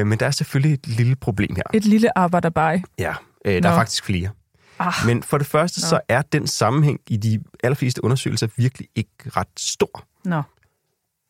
Øh, 0.00 0.06
men 0.06 0.18
der 0.18 0.26
er 0.26 0.30
selvfølgelig 0.30 0.74
et 0.74 0.86
lille 0.86 1.16
problem 1.16 1.54
her. 1.56 1.62
Et 1.74 1.84
lille 1.84 2.18
arbejderbej. 2.18 2.82
Ja, 2.98 3.14
øh, 3.44 3.62
der 3.62 3.68
er 3.68 3.72
Nå. 3.72 3.78
faktisk 3.78 4.04
flere. 4.04 4.30
Ah, 4.78 4.92
Men 5.06 5.22
for 5.22 5.38
det 5.38 5.46
første, 5.46 5.80
Nå. 5.80 5.86
så 5.88 6.00
er 6.08 6.22
den 6.22 6.46
sammenhæng 6.46 7.00
i 7.06 7.16
de 7.16 7.42
allerfleste 7.64 8.04
undersøgelser 8.04 8.48
virkelig 8.56 8.88
ikke 8.94 9.10
ret 9.26 9.48
stor. 9.58 10.04
nå. 10.24 10.42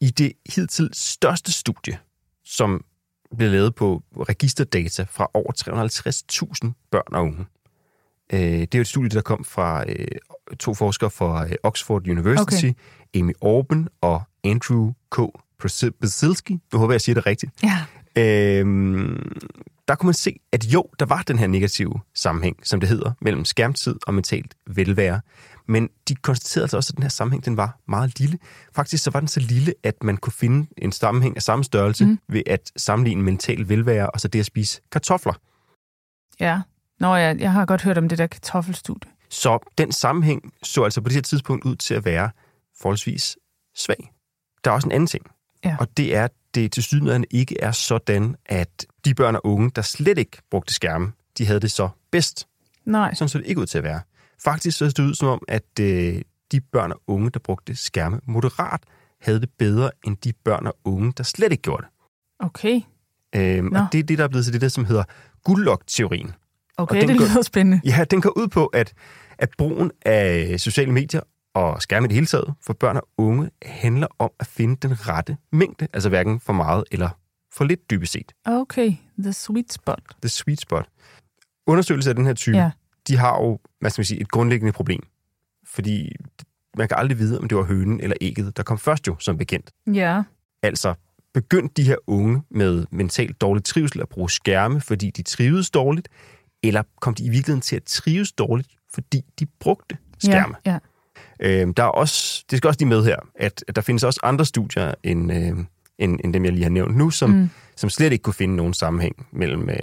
I 0.00 0.10
det 0.10 0.32
hidtil 0.54 0.90
største 0.92 1.52
studie, 1.52 1.98
som 2.44 2.84
blev 3.36 3.50
lavet 3.50 3.74
på 3.74 4.02
registerdata 4.28 5.06
fra 5.10 5.26
over 5.34 5.52
350.000 6.64 6.88
børn 6.90 7.14
og 7.14 7.22
unge. 7.22 7.46
Øh, 8.34 8.40
Det 8.40 8.74
er 8.74 8.78
jo 8.78 8.80
et 8.80 8.86
studie, 8.86 9.08
der 9.08 9.20
kom 9.20 9.44
fra 9.44 9.84
øh, 9.88 10.06
to 10.58 10.74
forskere 10.74 11.10
fra 11.10 11.46
øh, 11.46 11.52
Oxford 11.62 12.08
University, 12.08 12.64
Okay. 12.66 12.74
Amy 13.20 13.32
Orban 13.40 13.88
og 14.00 14.22
Andrew 14.44 14.92
K. 15.10 15.18
Basilski. 16.00 16.52
Nu 16.72 16.78
håber 16.78 16.92
jeg, 16.92 16.94
jeg 16.94 17.00
siger 17.00 17.14
det 17.14 17.26
rigtigt. 17.26 17.52
Ja. 17.62 17.84
Øhm, 18.22 19.32
der 19.88 19.94
kunne 19.94 20.06
man 20.06 20.14
se, 20.14 20.36
at 20.52 20.64
jo, 20.64 20.84
der 20.98 21.06
var 21.06 21.22
den 21.22 21.38
her 21.38 21.46
negative 21.46 21.92
sammenhæng, 22.14 22.56
som 22.62 22.80
det 22.80 22.88
hedder, 22.88 23.12
mellem 23.20 23.44
skærmtid 23.44 23.96
og 24.06 24.14
mentalt 24.14 24.54
velvære. 24.66 25.20
Men 25.68 25.88
de 26.08 26.14
konstaterede 26.14 26.64
altså 26.64 26.76
også, 26.76 26.90
at 26.92 26.96
den 26.96 27.02
her 27.02 27.08
sammenhæng 27.10 27.44
den 27.44 27.56
var 27.56 27.78
meget 27.88 28.18
lille. 28.18 28.38
Faktisk 28.74 29.04
så 29.04 29.10
var 29.10 29.20
den 29.20 29.28
så 29.28 29.40
lille, 29.40 29.74
at 29.82 30.02
man 30.02 30.16
kunne 30.16 30.32
finde 30.32 30.66
en 30.78 30.92
sammenhæng 30.92 31.36
af 31.36 31.42
samme 31.42 31.64
størrelse 31.64 32.04
mm. 32.06 32.18
ved 32.28 32.42
at 32.46 32.72
sammenligne 32.76 33.22
mental 33.22 33.68
velvære 33.68 34.10
og 34.10 34.20
så 34.20 34.28
det 34.28 34.38
at 34.40 34.46
spise 34.46 34.80
kartofler. 34.92 35.32
Ja. 36.40 36.60
Nå, 37.00 37.14
ja, 37.16 37.34
jeg 37.38 37.52
har 37.52 37.66
godt 37.66 37.82
hørt 37.82 37.98
om 37.98 38.08
det 38.08 38.18
der 38.18 38.26
kartoffelstudie. 38.26 39.10
Så 39.28 39.58
den 39.78 39.92
sammenhæng 39.92 40.52
så 40.62 40.84
altså 40.84 41.00
på 41.00 41.08
det 41.08 41.14
her 41.14 41.22
tidspunkt 41.22 41.64
ud 41.64 41.76
til 41.76 41.94
at 41.94 42.04
være 42.04 42.30
forholdsvis 42.80 43.36
svag. 43.76 44.12
Der 44.64 44.70
er 44.70 44.74
også 44.74 44.88
en 44.88 44.92
anden 44.92 45.06
ting, 45.06 45.26
Ja. 45.64 45.76
og 45.80 45.96
det 45.96 46.16
er, 46.16 46.24
at 46.24 46.32
det 46.54 46.72
til 46.72 46.82
sydenlandet 46.82 47.28
ikke 47.30 47.60
er 47.60 47.72
sådan, 47.72 48.36
at 48.46 48.86
de 49.04 49.14
børn 49.14 49.34
og 49.36 49.46
unge, 49.46 49.70
der 49.76 49.82
slet 49.82 50.18
ikke 50.18 50.36
brugte 50.50 50.74
skærme, 50.74 51.12
de 51.38 51.46
havde 51.46 51.60
det 51.60 51.70
så 51.70 51.88
bedst. 52.10 52.46
Nej. 52.84 53.14
Sådan 53.14 53.28
så 53.28 53.38
det 53.38 53.46
ikke 53.46 53.60
ud 53.60 53.66
til 53.66 53.78
at 53.78 53.84
være. 53.84 54.00
Faktisk 54.44 54.78
så 54.78 54.84
det 54.86 54.98
ud 54.98 55.14
som 55.14 55.28
om, 55.28 55.42
at 55.48 55.78
øh, 55.80 56.22
de 56.52 56.60
børn 56.60 56.92
og 56.92 57.00
unge, 57.06 57.30
der 57.30 57.38
brugte 57.40 57.76
skærme 57.76 58.20
moderat, 58.26 58.80
havde 59.20 59.40
det 59.40 59.50
bedre 59.58 59.90
end 60.06 60.16
de 60.16 60.32
børn 60.44 60.66
og 60.66 60.76
unge, 60.84 61.12
der 61.16 61.22
slet 61.22 61.52
ikke 61.52 61.62
gjorde 61.62 61.82
det. 61.82 61.90
Okay. 62.38 62.80
Øhm, 63.36 63.66
Nå. 63.66 63.78
og 63.78 63.86
det 63.92 63.98
er 63.98 64.02
det, 64.02 64.18
der 64.18 64.24
er 64.24 64.28
blevet 64.28 64.44
til 64.44 64.52
det 64.52 64.60
der, 64.60 64.68
som 64.68 64.84
hedder 64.84 65.04
guldlok-teorien. 65.44 66.32
Okay, 66.76 67.00
den 67.00 67.08
det 67.08 67.18
går- 67.18 67.24
lyder 67.24 67.42
spændende. 67.42 67.80
Ja, 67.84 68.04
den 68.10 68.20
går 68.20 68.38
ud 68.38 68.48
på, 68.48 68.66
at, 68.66 68.92
at 69.38 69.50
brugen 69.58 69.90
af 70.06 70.60
sociale 70.60 70.92
medier 70.92 71.20
og 71.54 71.82
skærme 71.82 72.04
i 72.06 72.08
det 72.08 72.14
hele 72.14 72.26
taget 72.26 72.54
for 72.66 72.72
børn 72.72 72.96
og 72.96 73.08
unge 73.18 73.50
handler 73.62 74.06
om 74.18 74.30
at 74.40 74.46
finde 74.46 74.76
den 74.88 75.08
rette 75.08 75.36
mængde, 75.52 75.88
altså 75.92 76.08
hverken 76.08 76.40
for 76.40 76.52
meget 76.52 76.84
eller 76.92 77.08
for 77.52 77.64
lidt 77.64 77.90
dybest 77.90 78.12
set. 78.12 78.32
Okay, 78.44 78.92
the 79.18 79.32
sweet 79.32 79.72
spot. 79.72 80.00
The 80.22 80.28
sweet 80.28 80.60
spot. 80.60 80.86
Undersøgelser 81.66 82.10
af 82.10 82.14
den 82.16 82.26
her 82.26 82.34
type, 82.34 82.56
Ja. 82.56 82.70
de 83.08 83.16
har 83.16 83.42
jo, 83.42 83.58
hvad 83.80 83.90
skal 83.90 84.00
man 84.00 84.04
sige, 84.06 84.20
et 84.20 84.30
grundlæggende 84.30 84.72
problem. 84.72 85.02
Fordi 85.66 86.12
man 86.76 86.88
kan 86.88 86.96
aldrig 86.98 87.18
vide, 87.18 87.38
om 87.38 87.48
det 87.48 87.58
var 87.58 87.64
hønen 87.64 88.00
eller 88.00 88.16
ægget, 88.20 88.56
der 88.56 88.62
kom 88.62 88.78
først 88.78 89.06
jo, 89.06 89.16
som 89.18 89.38
bekendt. 89.38 89.70
Ja. 89.94 90.22
Altså, 90.62 90.94
begyndte 91.34 91.82
de 91.82 91.88
her 91.88 91.96
unge 92.06 92.42
med 92.50 92.86
mentalt 92.90 93.40
dårlig 93.40 93.64
trivsel 93.64 94.00
at 94.00 94.08
bruge 94.08 94.30
skærme, 94.30 94.80
fordi 94.80 95.10
de 95.10 95.22
trivedes 95.22 95.70
dårligt, 95.70 96.08
eller 96.68 96.82
kom 97.00 97.14
de 97.14 97.24
i 97.24 97.28
virkeligheden 97.28 97.60
til 97.60 97.76
at 97.76 97.82
trives 97.84 98.32
dårligt, 98.32 98.68
fordi 98.94 99.22
de 99.40 99.46
brugte 99.60 99.96
skærme? 100.18 100.54
Ja, 100.66 100.72
ja. 100.72 100.78
Øhm, 101.40 101.74
der 101.74 101.82
er 101.82 101.86
også, 101.88 102.44
det 102.50 102.58
skal 102.58 102.68
også 102.68 102.80
lige 102.80 102.88
med 102.88 103.04
her, 103.04 103.16
at, 103.34 103.64
at 103.68 103.76
der 103.76 103.82
findes 103.82 104.04
også 104.04 104.20
andre 104.22 104.44
studier 104.46 104.94
end, 105.02 105.32
øh, 105.32 105.52
end, 105.98 106.20
end 106.24 106.34
dem, 106.34 106.44
jeg 106.44 106.52
lige 106.52 106.62
har 106.62 106.70
nævnt 106.70 106.96
nu, 106.96 107.10
som, 107.10 107.30
Mm. 107.30 107.50
som 107.76 107.90
slet 107.90 108.12
ikke 108.12 108.22
kunne 108.22 108.34
finde 108.34 108.56
nogen 108.56 108.74
sammenhæng 108.74 109.26
mellem 109.32 109.70
øh, 109.70 109.76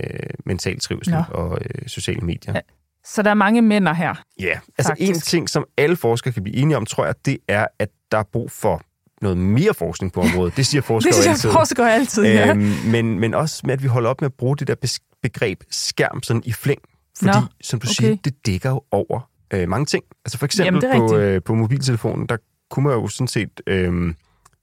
mental 0.46 0.80
trivsel 0.80 1.14
Nå. 1.14 1.24
og 1.30 1.58
øh, 1.62 1.88
sociale 1.88 2.22
medier. 2.22 2.54
Ja. 2.54 2.60
Så 3.06 3.22
der 3.22 3.30
er 3.30 3.34
mange 3.34 3.62
mænder 3.62 3.94
her. 3.94 4.24
Ja, 4.40 4.60
altså 4.78 4.94
en 4.98 5.08
Faktisk. 5.08 5.26
ting, 5.26 5.50
som 5.50 5.66
alle 5.78 5.96
forskere 5.96 6.34
kan 6.34 6.44
blive 6.44 6.56
enige 6.58 6.78
om, 6.78 6.86
tror 6.86 7.06
jeg, 7.06 7.16
det 7.26 7.38
er, 7.48 7.68
at 7.80 7.90
der 8.12 8.18
er 8.18 8.24
brug 8.34 8.52
for 8.52 8.82
noget 9.22 9.38
mere 9.38 9.74
forskning 9.74 10.14
på 10.14 10.22
området. 10.22 10.58
Det 10.58 10.66
siger 10.66 10.82
forskere 10.92 11.08
Det 11.12 11.16
synes 11.16 11.28
altid. 11.28 11.52
forskere 11.52 11.94
altid, 11.94 12.24
ja. 12.24 12.50
Øhm, 12.50 12.74
men, 12.86 13.20
men 13.20 13.34
også 13.34 13.62
med, 13.66 13.74
at 13.74 13.84
vi 13.84 13.88
holder 13.88 14.10
op 14.10 14.22
med 14.22 14.26
at 14.30 14.34
bruge 14.34 14.58
det 14.58 14.68
der 14.68 14.76
begreb 15.24 15.64
skærm 15.70 16.24
sådan 16.24 16.42
i 16.46 16.52
flæng. 16.52 16.82
Fordi, 17.18 17.40
Nå, 17.40 17.46
som 17.62 17.80
du 17.80 17.88
okay. 17.88 17.94
siger, 17.94 18.16
det 18.16 18.46
dækker 18.46 18.70
jo 18.70 18.82
over 18.92 19.30
øh, 19.54 19.70
mange 19.70 19.86
ting. 19.86 20.04
Altså 20.26 20.38
for 20.38 20.46
eksempel 20.46 20.84
Jamen, 20.86 21.10
på, 21.10 21.18
øh, 21.18 21.42
på 21.42 21.56
mobiltelefonen, 21.56 22.26
der 22.28 22.38
kunne 22.70 22.88
man 22.88 22.94
jo 22.94 23.08
sådan 23.08 23.28
set, 23.28 23.62
øh, 23.68 24.14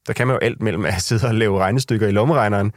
der 0.07 0.13
kan 0.13 0.27
man 0.27 0.35
jo 0.35 0.39
alt 0.39 0.63
mellem 0.63 0.85
at 0.85 1.03
sidde 1.03 1.27
og 1.27 1.35
lave 1.35 1.59
regnestykker 1.59 2.09
i 2.09 2.11
lommeregneren, 2.11 2.73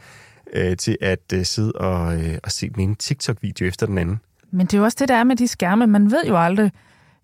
øh, 0.52 0.76
til 0.76 0.98
at 1.00 1.32
øh, 1.34 1.44
sidde 1.44 1.72
og, 1.72 2.20
øh, 2.20 2.38
og 2.44 2.52
se 2.52 2.70
den 2.70 2.80
ene 2.80 2.94
TikTok-video 2.94 3.66
efter 3.66 3.86
den 3.86 3.98
anden. 3.98 4.20
Men 4.50 4.66
det 4.66 4.74
er 4.74 4.78
jo 4.78 4.84
også 4.84 4.96
det, 5.00 5.08
der 5.08 5.14
er 5.14 5.24
med 5.24 5.36
de 5.36 5.48
skærme. 5.48 5.86
Man 5.86 6.10
ved 6.10 6.24
jo 6.28 6.36
aldrig, 6.44 6.72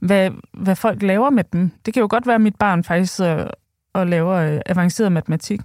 hvad, 0.00 0.30
hvad 0.52 0.76
folk 0.76 1.02
laver 1.02 1.30
med 1.30 1.44
dem. 1.52 1.70
Det 1.86 1.94
kan 1.94 2.00
jo 2.00 2.06
godt 2.10 2.26
være, 2.26 2.34
at 2.34 2.40
mit 2.40 2.56
barn 2.56 2.84
faktisk 2.84 3.14
sidder 3.16 3.50
og 3.92 4.06
laver 4.06 4.34
øh, 4.34 4.60
avanceret 4.66 5.12
matematik. 5.12 5.60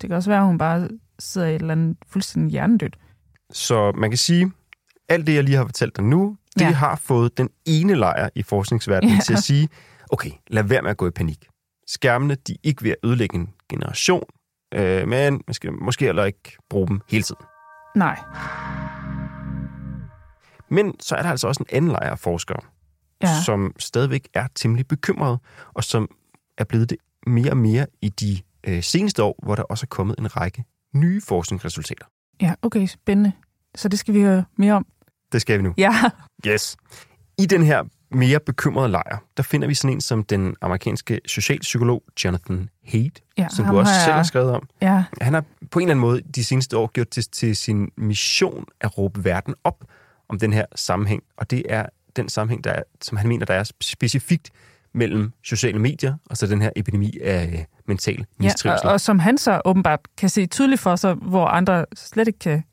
Det 0.00 0.10
kan 0.10 0.12
også 0.16 0.30
være, 0.30 0.40
at 0.40 0.46
hun 0.46 0.58
bare 0.58 0.88
sidder 1.18 1.46
i 1.46 1.54
et 1.54 1.60
eller 1.60 1.72
andet 1.72 1.96
fuldstændig 2.08 2.50
hjernedødt. 2.52 2.96
Så 3.52 3.92
man 3.92 4.10
kan 4.10 4.18
sige, 4.18 4.52
alt 5.08 5.26
det, 5.26 5.34
jeg 5.34 5.44
lige 5.44 5.56
har 5.56 5.64
fortalt 5.64 5.96
dig 5.96 6.04
nu, 6.04 6.36
det 6.54 6.60
Ja. 6.60 6.70
har 6.70 6.96
fået 6.96 7.38
den 7.38 7.48
ene 7.66 7.94
lejr 7.94 8.28
i 8.34 8.42
forskningsverdenen 8.42 9.14
Ja. 9.16 9.20
til 9.20 9.32
at 9.32 9.38
sige, 9.42 9.68
okay, 10.10 10.30
lad 10.46 10.62
være 10.62 10.82
med 10.82 10.90
at 10.90 10.96
gå 10.96 11.06
i 11.06 11.10
panik. 11.10 11.46
Skærmene, 11.86 12.34
de 12.34 12.52
er 12.52 12.56
ikke 12.62 12.82
ved 12.84 12.90
at 12.90 12.96
ødelægge 13.04 13.36
en 13.36 13.50
generation, 13.70 14.24
øh, 14.74 15.08
men 15.08 15.42
man 15.46 15.54
skal 15.54 15.72
måske 15.72 16.04
heller 16.04 16.24
ikke 16.24 16.56
bruge 16.70 16.88
dem 16.88 17.00
hele 17.08 17.22
tiden. 17.22 17.42
Nej. 17.96 18.18
Men 20.70 21.00
så 21.00 21.14
er 21.16 21.22
der 21.22 21.30
altså 21.30 21.48
også 21.48 21.62
en 21.70 21.76
anden 21.76 21.90
lejr 21.90 22.10
af 22.10 22.18
forskere, 22.18 22.60
Ja. 23.22 23.42
som 23.44 23.72
stadigvæk 23.78 24.28
er 24.34 24.46
temmelig 24.54 24.88
bekymrede, 24.88 25.38
og 25.74 25.84
som 25.84 26.08
er 26.58 26.64
blevet 26.64 26.90
det 26.90 26.98
mere 27.26 27.50
og 27.50 27.56
mere 27.56 27.86
i 28.02 28.08
de 28.08 28.40
øh, 28.66 28.82
seneste 28.82 29.22
år, 29.22 29.38
hvor 29.42 29.54
der 29.54 29.62
også 29.62 29.84
er 29.84 29.88
kommet 29.94 30.18
en 30.18 30.36
række 30.36 30.64
nye 30.94 31.20
forskningsresultater. 31.20 32.06
Ja, 32.40 32.54
okay, 32.62 32.86
spændende. 32.86 33.32
Så 33.74 33.88
det 33.88 33.98
skal 33.98 34.14
vi 34.14 34.20
høre 34.20 34.44
mere 34.56 34.72
om. 34.72 34.86
Det 35.32 35.40
skal 35.40 35.58
vi 35.58 35.62
nu. 35.62 35.74
Ja, 35.76 35.94
Yes. 36.46 36.76
I 37.38 37.46
den 37.46 37.62
her 37.62 37.82
mere 38.10 38.40
bekymrede 38.40 38.88
lejr, 38.88 39.18
der 39.36 39.42
finder 39.42 39.68
vi 39.68 39.74
sådan 39.74 39.96
en 39.96 40.00
som 40.00 40.24
den 40.24 40.56
amerikanske 40.60 41.20
socialpsykolog 41.26 42.02
Jonathan 42.24 42.68
Haidt, 42.84 43.22
Ja, 43.38 43.48
som 43.50 43.66
du 43.66 43.78
også 43.78 43.92
har 43.92 44.00
selv 44.00 44.14
har 44.14 44.22
skrevet 44.22 44.50
om. 44.50 44.68
Ja, 44.82 45.04
Han 45.20 45.34
har 45.34 45.44
på 45.70 45.78
en 45.78 45.82
eller 45.82 45.90
anden 45.94 46.00
måde 46.00 46.20
de 46.34 46.44
seneste 46.44 46.76
år 46.78 46.86
gjort 46.92 47.14
det 47.14 47.28
til 47.32 47.56
sin 47.56 47.90
mission 47.96 48.64
at 48.80 48.98
råbe 48.98 49.24
verden 49.24 49.54
op 49.64 49.84
om 50.28 50.38
den 50.38 50.52
her 50.52 50.66
sammenhæng. 50.74 51.22
Og 51.36 51.50
det 51.50 51.62
er 51.68 51.86
den 52.16 52.28
sammenhæng, 52.28 52.64
der 52.64 52.70
er, 52.70 52.82
som 53.02 53.16
han 53.18 53.28
mener, 53.28 53.46
der 53.46 53.54
er 53.54 53.64
specifikt 53.80 54.50
mellem 54.94 55.32
sociale 55.42 55.78
medier 55.78 56.14
og 56.30 56.36
så 56.36 56.46
den 56.46 56.62
her 56.62 56.70
epidemi 56.76 57.18
af 57.22 57.46
øh, 57.52 57.64
mental 57.88 58.18
ja 58.18 58.24
mistrivsel. 58.38 58.86
og, 58.86 58.92
og 58.92 59.00
som 59.00 59.18
han 59.18 59.38
så 59.38 59.60
åbenbart 59.64 60.00
kan 60.18 60.28
se 60.28 60.46
tydeligt 60.46 60.80
for 60.80 60.96
sig, 60.96 61.14
hvor 61.14 61.46
andre 61.46 61.84
slet 61.96 62.28
ikke 62.28 62.38
kan 62.38 62.64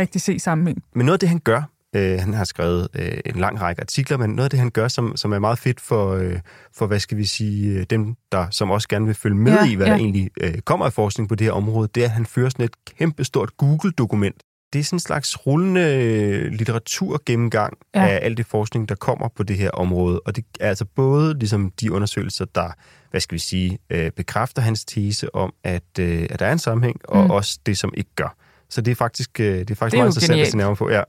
rigtig 0.00 0.20
se 0.20 0.38
sammenhæng. 0.38 0.82
Men 0.94 1.06
noget 1.06 1.14
af 1.14 1.20
det, 1.20 1.28
han 1.28 1.38
gør, 1.38 1.62
øh, 1.96 2.20
han 2.20 2.34
har 2.34 2.44
skrevet 2.44 2.88
øh, 2.94 3.18
en 3.26 3.34
lang 3.36 3.60
række 3.60 3.80
artikler, 3.80 4.16
men 4.16 4.30
noget 4.30 4.44
af 4.44 4.50
det, 4.50 4.58
han 4.58 4.70
gør, 4.70 4.88
som, 4.88 5.16
som 5.16 5.32
er 5.32 5.38
meget 5.38 5.58
fedt 5.58 5.80
for, 5.80 6.14
øh, 6.14 6.40
for, 6.74 6.86
hvad 6.86 6.98
skal 6.98 7.18
vi 7.18 7.24
sige, 7.24 7.78
øh, 7.78 7.86
dem, 7.90 8.14
der 8.32 8.46
som 8.50 8.70
også 8.70 8.88
gerne 8.88 9.06
vil 9.06 9.14
følge 9.14 9.36
med 9.36 9.52
Ja, 9.52 9.66
i, 9.66 9.74
hvad 9.74 9.86
ja. 9.86 9.92
der 9.92 9.98
egentlig 9.98 10.30
øh, 10.40 10.58
kommer 10.58 10.86
af 10.86 10.92
forskning 10.92 11.28
på 11.28 11.34
det 11.34 11.44
her 11.44 11.52
område, 11.52 11.88
det 11.94 12.00
er, 12.00 12.04
at 12.04 12.10
han 12.10 12.26
fører 12.26 12.48
sådan 12.48 12.64
et 12.64 12.74
kæmpestort 12.98 13.56
Google-dokument. 13.56 14.42
Det 14.72 14.78
er 14.78 14.84
sådan 14.84 14.96
en 14.96 15.00
slags 15.00 15.46
rullende 15.46 15.80
øh, 15.80 16.52
litteraturgennemgang 16.52 17.78
Ja. 17.94 18.06
af 18.08 18.18
al 18.22 18.36
det 18.36 18.46
forskning, 18.46 18.88
der 18.88 18.94
kommer 18.94 19.28
på 19.28 19.42
det 19.42 19.56
her 19.56 19.70
område. 19.70 20.20
Og 20.20 20.36
det 20.36 20.44
er 20.60 20.68
altså 20.68 20.84
både 20.84 21.38
ligesom 21.38 21.70
de 21.70 21.92
undersøgelser, 21.92 22.44
der, 22.44 22.70
hvad 23.10 23.20
skal 23.20 23.34
vi 23.34 23.38
sige, 23.38 23.78
øh, 23.90 24.10
bekræfter 24.10 24.62
hans 24.62 24.84
tese 24.84 25.34
om, 25.34 25.54
at, 25.64 25.98
øh, 26.00 26.26
at 26.30 26.40
der 26.40 26.46
er 26.46 26.52
en 26.52 26.58
sammenhæng, 26.58 27.00
og 27.08 27.24
Mm. 27.24 27.30
også 27.30 27.58
det, 27.66 27.78
som 27.78 27.94
ikke 27.96 28.10
gør. 28.16 28.36
Så 28.70 28.80
det 28.80 28.90
er 28.90 28.94
faktisk, 28.94 29.40
øh, 29.40 29.46
det 29.58 29.70
er 29.70 29.74
faktisk 29.74 29.92
Det 29.92 29.98
er 29.98 30.02
meget 30.02 30.08
interessant 30.08 30.40
at 30.40 30.48
se 30.48 30.56
nærmere 30.56 30.76
på. 30.76 30.90
Ja. 30.90 31.02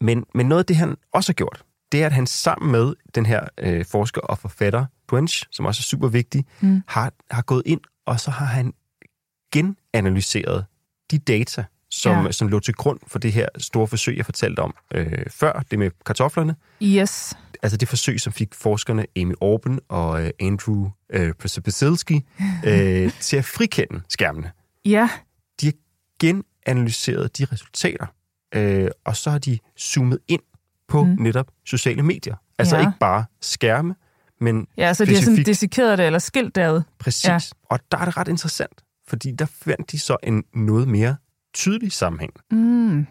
Men, 0.00 0.24
men 0.34 0.46
noget 0.46 0.58
af 0.62 0.66
det, 0.66 0.76
han 0.76 0.96
også 1.12 1.28
har 1.32 1.34
gjort, 1.34 1.62
det 1.92 2.02
er, 2.02 2.06
at 2.06 2.12
han 2.12 2.26
sammen 2.26 2.72
med 2.72 2.94
den 3.14 3.26
her 3.26 3.40
øh, 3.58 3.84
forsker 3.84 4.20
og 4.20 4.38
forfatter, 4.38 4.86
Twench, 5.10 5.44
som 5.52 5.66
også 5.66 5.80
er 5.80 5.82
super 5.82 6.08
vigtig, 6.08 6.44
Mm. 6.60 6.82
har, 6.86 7.12
har 7.30 7.42
gået 7.42 7.62
ind, 7.66 7.80
og 8.06 8.20
så 8.20 8.30
har 8.30 8.46
han 8.46 8.72
genanalyseret 9.52 10.64
de 11.10 11.18
data, 11.18 11.64
som, 11.98 12.24
Ja. 12.26 12.32
som 12.32 12.48
lå 12.48 12.60
til 12.60 12.74
grund 12.74 13.00
for 13.06 13.18
det 13.18 13.32
her 13.32 13.48
store 13.58 13.86
forsøg, 13.86 14.16
jeg 14.16 14.24
fortalte 14.24 14.60
om 14.60 14.74
øh, 14.94 15.12
før, 15.30 15.64
det 15.70 15.78
med 15.78 15.90
kartoflerne. 16.06 16.56
Yes. 16.82 17.34
Altså 17.62 17.76
det 17.76 17.88
forsøg, 17.88 18.20
som 18.20 18.32
fik 18.32 18.54
forskerne 18.54 19.06
Amy 19.16 19.34
Orben 19.40 19.80
og 19.88 20.24
øh, 20.24 20.30
Andrew 20.40 20.90
øh, 21.12 21.32
Przepasilski 21.34 22.14
øh, 22.66 23.12
til 23.20 23.36
at 23.36 23.44
frikende 23.44 24.00
skærmene 24.08 24.50
Ja, 24.84 25.08
genanalyseret 26.20 27.38
de 27.38 27.44
resultater, 27.52 28.06
øh, 28.54 28.88
og 29.04 29.16
så 29.16 29.30
har 29.30 29.38
de 29.38 29.58
zoomet 29.80 30.18
ind 30.28 30.40
på 30.88 31.04
Mm. 31.04 31.16
netop 31.18 31.46
sociale 31.66 32.02
medier. 32.02 32.34
Altså 32.58 32.76
Ja. 32.76 32.80
ikke 32.82 32.98
bare 33.00 33.24
skærme, 33.40 33.94
men 34.40 34.66
ja 34.76 34.94
så 34.94 35.04
de 35.04 35.14
har 35.14 35.22
sådan 35.22 35.42
dissekeret 35.42 35.98
det, 35.98 36.06
eller 36.06 36.18
skilt 36.18 36.54
det 36.54 36.60
ad. 36.62 36.82
præcis. 36.98 37.24
Ja. 37.24 37.38
Og 37.64 37.78
der 37.92 37.98
er 37.98 38.04
det 38.04 38.16
ret 38.16 38.28
interessant, 38.28 38.80
fordi 39.08 39.32
der 39.32 39.46
fandt 39.46 39.90
de 39.92 39.98
så 39.98 40.16
en 40.22 40.44
noget 40.54 40.88
mere 40.88 41.16
tydelig 41.58 41.92
sammenhæng, 41.92 42.32
Mm. 42.50 43.06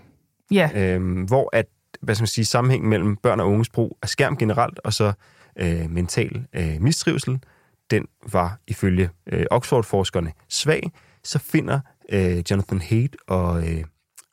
Ja, 0.52 0.70
øh, 0.76 1.26
hvor 1.28 1.50
at, 1.54 1.66
hvad 2.02 2.16
skal 2.16 2.22
man 2.22 2.28
sige, 2.28 2.46
sammenhængen 2.46 2.90
mellem 2.90 3.18
børn 3.18 3.40
og 3.40 3.50
unges 3.50 3.70
brug 3.70 3.98
af 4.02 4.10
skærm 4.10 4.38
generelt, 4.38 4.80
og 4.84 4.94
så 4.94 5.14
øh, 5.60 5.90
mental 5.90 6.46
øh, 6.54 6.82
mistrivsel, 6.82 7.40
den 7.92 8.08
var 8.32 8.60
ifølge 8.68 9.10
øh, 9.28 9.46
Oxford-forskerne 9.52 10.32
svag, 10.50 10.92
så 11.24 11.40
finder 11.40 11.80
øh, 12.10 12.44
Jonathan 12.52 12.82
Haidt 12.82 13.16
og, 13.28 13.70
øh, 13.70 13.84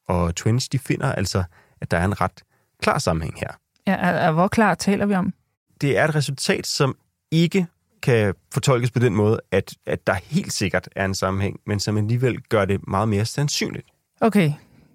og 0.09 0.35
Twins, 0.35 0.68
de 0.68 0.78
finder 0.78 1.12
altså, 1.12 1.44
at 1.80 1.90
der 1.90 1.99
er 1.99 2.04
en 2.04 2.21
ret 2.21 2.42
klar 2.83 2.99
sammenhæng 2.99 3.38
her. 3.40 3.50
ja 3.87 3.92
er, 3.92 4.12
er, 4.12 4.33
hvor 4.33 4.49
klar 4.49 4.75
taler 4.75 5.06
vi 5.06 5.14
om? 5.14 5.33
Det 5.80 5.99
er 5.99 6.04
et 6.04 6.14
resultat, 6.14 6.66
som 6.66 6.97
ikke 7.30 7.66
kan 8.02 8.35
fortolkes 8.52 8.90
på 8.90 8.99
den 8.99 9.14
måde, 9.14 9.40
at, 9.50 9.75
at 9.87 10.06
der 10.06 10.14
helt 10.14 10.52
sikkert 10.52 10.88
er 10.97 11.04
en 11.04 11.14
sammenhæng, 11.14 11.61
men 11.66 11.80
som 11.80 11.97
alligevel 11.97 12.40
gør 12.40 12.64
det 12.64 12.88
meget 12.88 13.09
mere 13.09 13.25
sandsynligt. 13.25 13.87
Okay, 14.21 14.52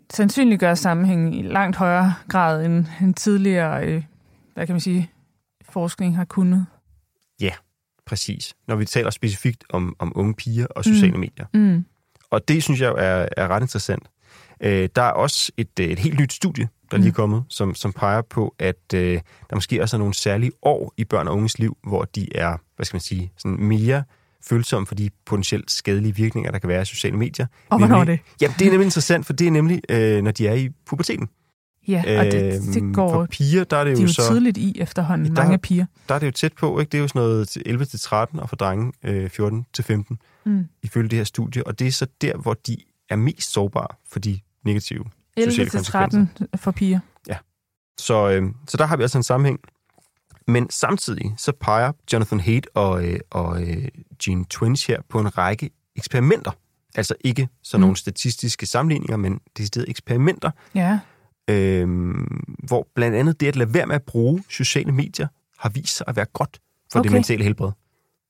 sandsynliggør 0.09 0.73
sammenhængen 0.73 1.33
i 1.33 1.41
langt 1.41 1.77
højere 1.77 2.13
grad 2.29 2.65
end, 2.65 2.85
end 3.01 3.15
tidligere, 3.15 3.85
øh, 3.85 4.03
hvad 4.53 4.65
kan 4.65 4.73
man 4.73 4.81
sige, 4.81 5.11
forskning 5.69 6.15
har 6.15 6.25
kunnet. 6.25 6.65
Præcis. 8.09 8.55
Når 8.67 8.75
vi 8.75 8.85
taler 8.85 9.09
specifikt 9.09 9.63
om, 9.69 9.95
om 9.99 10.11
unge 10.15 10.33
piger 10.33 10.65
og 10.65 10.83
sociale 10.83 11.13
mm. 11.13 11.19
medier. 11.19 11.45
Mm. 11.53 11.85
Og 12.29 12.47
det 12.47 12.63
synes 12.63 12.81
jeg 12.81 12.93
er, 12.97 13.27
er 13.37 13.47
ret 13.47 13.61
interessant. 13.61 14.03
Øh, 14.61 14.89
der 14.95 15.01
er 15.01 15.11
også 15.11 15.51
et, 15.57 15.79
øh, 15.79 15.87
et 15.87 15.99
helt 15.99 16.19
nyt 16.19 16.33
studie, 16.33 16.69
der 16.91 16.97
lige 16.97 17.09
er 17.09 17.13
kommet, 17.13 17.43
som, 17.49 17.75
som 17.75 17.93
peger 17.93 18.21
på, 18.21 18.55
at 18.59 18.93
øh, 18.93 19.21
der 19.49 19.55
måske 19.55 19.81
også 19.81 19.95
er 19.95 19.97
nogle 19.97 20.13
særlige 20.13 20.51
år 20.61 20.93
i 20.97 21.05
børn 21.05 21.27
og 21.27 21.35
unges 21.35 21.59
liv, 21.59 21.77
hvor 21.83 22.03
de 22.03 22.37
er, 22.37 22.57
hvad 22.75 22.85
skal 22.85 22.95
man 22.95 23.01
sige, 23.01 23.31
sådan 23.37 23.63
mere 23.63 24.03
følsomme 24.41 24.85
for 24.87 24.95
de 24.95 25.09
potentielt 25.25 25.71
skadelige 25.71 26.15
virkninger, 26.15 26.51
der 26.51 26.59
kan 26.59 26.67
være 26.69 26.79
af 26.79 26.87
sociale 26.87 27.17
medier. 27.17 27.45
Og 27.69 27.77
hvornår 27.77 27.99
er 27.99 28.03
det? 28.03 28.19
Jamen, 28.41 28.55
det 28.59 28.67
er 28.67 28.71
nemlig 28.71 28.85
interessant, 28.85 29.25
for 29.25 29.33
det 29.33 29.47
er 29.47 29.51
nemlig, 29.51 29.81
øh, 29.89 30.23
når 30.23 30.31
de 30.31 30.47
er 30.47 30.53
i 30.53 30.69
puberteten. 30.85 31.29
Ja, 31.87 32.19
og 32.19 32.25
det, 32.25 32.33
det 32.33 32.77
Øhm, 32.81 32.93
går 32.93 33.13
For 33.13 33.25
piger, 33.31 33.63
der 33.63 33.77
er 33.77 33.83
det 33.83 33.97
de 33.97 34.01
jo, 34.01 34.07
jo 34.07 34.13
så... 34.13 34.27
tidligt 34.31 34.57
i 34.57 34.73
efterhånden, 34.81 35.35
Der- 35.35 35.43
mange 35.43 35.57
piger. 35.57 35.85
Der 36.09 36.15
er 36.15 36.19
det 36.19 36.25
jo 36.25 36.31
tæt 36.31 36.53
på, 36.53 36.79
ikke? 36.79 36.89
Det 36.89 36.97
er 36.97 37.01
jo 37.01 37.07
sådan 37.07 37.19
noget 37.21 37.49
til 37.49 37.61
11 37.65 37.85
til 37.85 37.99
13, 37.99 38.39
og 38.39 38.49
for 38.49 38.55
drenge 38.55 38.91
øh, 39.05 39.29
14 39.29 39.65
til 39.73 39.83
15, 39.83 40.17
Mm. 40.45 40.65
ifølge 40.83 41.09
det 41.09 41.17
her 41.17 41.23
studie. 41.23 41.67
Og 41.67 41.79
det 41.79 41.87
er 41.87 41.91
så 41.91 42.07
der, 42.21 42.37
hvor 42.37 42.53
de 42.53 42.77
er 43.09 43.15
mest 43.15 43.51
sårbare 43.51 43.87
for 44.11 44.19
de 44.19 44.39
negative 44.65 45.05
11 45.37 45.51
sociale 45.51 45.69
til 45.69 45.77
konsekvenser. 45.77 46.25
13 46.35 46.47
for 46.59 46.71
piger. 46.71 46.99
Så, 47.99 48.29
øh, 48.29 48.43
så 48.67 48.77
der 48.77 48.85
har 48.85 48.97
vi 48.97 49.03
altså 49.03 49.17
en 49.17 49.23
sammenhæng. 49.23 49.59
Men 50.49 50.69
samtidig 50.69 51.33
så 51.37 51.51
peger 51.51 51.91
Jonathan 52.13 52.39
Haidt 52.39 52.67
og, 52.73 53.05
øh, 53.05 53.19
og 53.29 53.61
øh, 53.63 53.87
Gene 54.23 54.45
Twins 54.49 54.85
her 54.85 55.01
på 55.09 55.19
en 55.19 55.37
række 55.37 55.69
eksperimenter. 55.95 56.51
Altså 56.95 57.15
ikke 57.23 57.47
sådan 57.63 57.79
Mm. 57.79 57.81
nogle 57.81 57.97
statistiske 57.97 58.65
sammenligninger, 58.65 59.17
men 59.17 59.39
deciderede 59.57 59.89
eksperimenter, 59.89 60.51
Ja, 60.75 60.99
øh, 61.49 61.87
hvor 62.67 62.87
blandt 62.95 63.17
andet 63.17 63.39
det 63.39 63.47
at 63.47 63.55
lade 63.55 63.73
være 63.73 63.85
med 63.85 63.95
at 63.95 64.03
bruge 64.03 64.43
sociale 64.49 64.91
medier 64.91 65.27
har 65.59 65.69
vist 65.69 65.97
sig 65.97 66.05
at 66.07 66.15
være 66.15 66.25
godt 66.33 66.59
for 66.91 66.99
okay. 66.99 67.07
Det 67.07 67.13
mentale 67.13 67.43
helbred. 67.43 67.71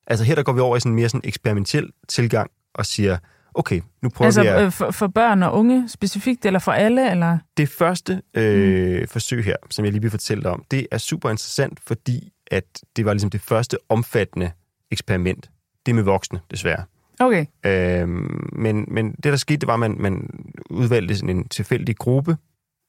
Altså 0.07 0.25
her 0.25 0.35
der 0.35 0.43
går 0.43 0.53
vi 0.53 0.59
over 0.59 0.77
i 0.77 0.79
sådan 0.79 0.91
en 0.91 0.95
mere 0.95 1.09
sådan 1.09 1.21
eksperimentel 1.27 1.89
tilgang 2.07 2.51
og 2.73 2.85
siger, 2.85 3.17
okay, 3.53 3.81
nu 4.01 4.09
prøver 4.09 4.27
altså 4.27 4.41
vi 4.41 4.47
at... 4.47 4.65
øh, 4.65 4.71
for, 4.71 4.91
for 4.91 5.07
børn 5.07 5.43
og 5.43 5.53
unge 5.53 5.89
specifikt, 5.89 6.45
eller 6.45 6.59
for 6.59 6.71
alle, 6.71 7.11
eller? 7.11 7.37
Det 7.57 7.69
første 7.69 8.21
øh, 8.33 9.01
mm. 9.01 9.07
forsøg 9.07 9.43
her, 9.43 9.55
som 9.69 9.85
jeg 9.85 9.91
lige 9.91 10.01
vil 10.01 10.11
fortælle 10.11 10.43
dig 10.43 10.51
om, 10.51 10.63
det 10.71 10.87
er 10.91 10.97
super 10.97 11.29
interessant, 11.29 11.79
fordi 11.87 12.31
at 12.51 12.83
det 12.95 13.05
var 13.05 13.13
ligesom 13.13 13.29
det 13.29 13.41
første 13.41 13.77
omfattende 13.89 14.51
eksperiment. 14.91 15.49
Det 15.85 15.95
med 15.95 16.03
voksne, 16.03 16.39
desværre. 16.51 16.83
Okay, 17.19 17.45
Øhm, 17.65 18.49
men, 18.53 18.85
men 18.87 19.11
det, 19.11 19.23
der 19.23 19.35
skete, 19.35 19.57
det 19.57 19.67
var, 19.67 19.73
at 19.73 19.79
man, 19.79 19.95
man 19.99 20.29
udvalgte 20.69 21.15
sådan 21.15 21.37
en 21.37 21.47
tilfældig 21.47 21.95
gruppe 21.95 22.37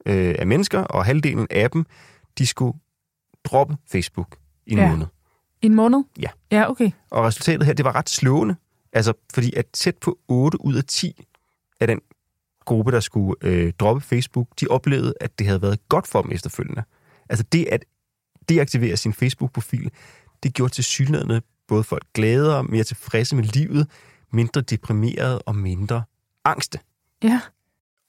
øh, 0.07 0.35
af 0.38 0.46
mennesker, 0.46 0.79
og 0.81 1.05
halvdelen 1.05 1.46
af 1.51 1.70
dem, 1.70 1.87
de 2.38 2.46
skulle 2.46 2.79
droppe 3.44 3.77
Facebook 3.92 4.37
i 4.66 4.73
en 4.73 4.79
ja. 4.79 4.90
måned. 4.90 5.07
i 5.62 5.66
en 5.66 5.75
måned? 5.75 6.05
Ja. 6.18 6.29
Ja, 6.53 6.70
okay. 6.70 6.90
Og 7.11 7.25
resultatet 7.25 7.66
her, 7.66 7.73
det 7.73 7.85
var 7.85 7.94
ret 7.94 8.11
slående. 8.11 8.57
Altså, 8.92 9.12
fordi 9.35 9.55
at 9.57 9.66
tæt 9.72 9.98
på 9.98 10.18
8 10.29 10.64
ud 10.64 10.74
af 10.74 10.85
10 10.85 11.24
af 11.81 11.87
den 11.87 12.00
gruppe, 12.64 12.92
der 12.92 13.00
skulle 13.00 13.35
øh, 13.42 13.72
droppe 13.79 14.00
Facebook, 14.00 14.48
de 14.61 14.66
oplevede, 14.66 15.14
at 15.20 15.38
det 15.38 15.46
havde 15.46 15.62
været 15.62 15.88
godt 15.88 16.07
for 16.07 16.22
dem 16.22 16.33
efterfølgende. 16.33 16.83
Altså 17.29 17.44
det 17.53 17.66
at 17.66 17.85
deaktivere 18.48 18.96
sin 18.96 19.12
Facebook-profil, 19.12 19.90
det 20.42 20.55
gjorde 20.55 20.72
til 20.72 20.85
synligheden 20.85 21.42
både 21.68 21.85
folk 21.85 22.07
gladere, 22.14 22.64
mere 22.64 22.85
tilfredse 22.85 23.37
med 23.37 23.44
livet, 23.44 23.90
mindre 24.33 24.61
deprimerede 24.61 25.38
og 25.38 25.57
mindre 25.57 26.03
angste. 26.44 26.79
Ja, 27.22 27.40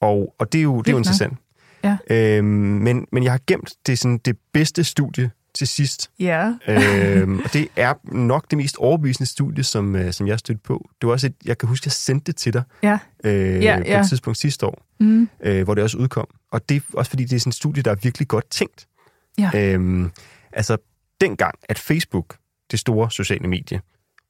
Og, 0.00 0.34
og 0.38 0.52
det 0.52 0.58
er 0.58 0.62
jo, 0.62 0.78
det 0.78 0.88
er 0.88 0.92
jo 0.92 0.98
interessant. 0.98 1.38
Ja. 1.84 1.98
Øhm, 2.10 2.44
men, 2.46 3.06
men 3.12 3.24
jeg 3.24 3.32
har 3.32 3.40
gemt 3.46 3.74
det, 3.86 3.98
sådan, 3.98 4.18
det 4.18 4.38
bedste 4.52 4.84
studie 4.84 5.30
til 5.54 5.66
sidst. 5.68 6.10
ja. 6.20 6.52
øhm, 6.68 7.38
og 7.44 7.52
det 7.52 7.68
er 7.76 7.94
nok 8.04 8.50
det 8.50 8.58
mest 8.58 8.76
overbevisende 8.76 9.30
studie, 9.30 9.64
som, 9.64 9.96
øh, 9.96 10.12
som 10.12 10.26
jeg 10.26 10.38
stødte 10.38 10.60
på. 10.64 10.90
Det 11.00 11.06
var 11.06 11.12
også 11.12 11.26
et, 11.26 11.34
jeg 11.44 11.58
kan 11.58 11.68
huske, 11.68 11.86
jeg 11.86 11.92
sendte 11.92 12.24
det 12.32 12.36
til 12.36 12.52
dig 12.52 12.62
Ja. 12.82 12.98
øh, 13.24 13.62
Ja, 13.64 13.76
på 13.78 13.82
ja. 13.86 14.00
et 14.00 14.08
tidspunkt 14.08 14.38
sidste 14.38 14.66
år, 14.66 14.82
Mm. 15.00 15.28
øh, 15.44 15.64
hvor 15.64 15.74
det 15.74 15.84
også 15.84 15.98
udkom. 15.98 16.26
Og 16.52 16.68
det 16.68 16.76
er 16.76 16.80
også 16.94 17.10
fordi, 17.10 17.24
det 17.24 17.36
er 17.36 17.40
sådan 17.40 17.50
et 17.50 17.54
studie, 17.54 17.82
der 17.82 17.90
er 17.90 17.94
virkelig 17.94 18.28
godt 18.28 18.50
tænkt. 18.50 18.86
Ja. 19.38 19.50
Øhm, 19.54 20.10
altså, 20.52 20.76
dengang, 21.20 21.54
at 21.68 21.78
Facebook, 21.78 22.36
det 22.70 22.78
store 22.78 23.10
sociale 23.10 23.48
medie, 23.48 23.80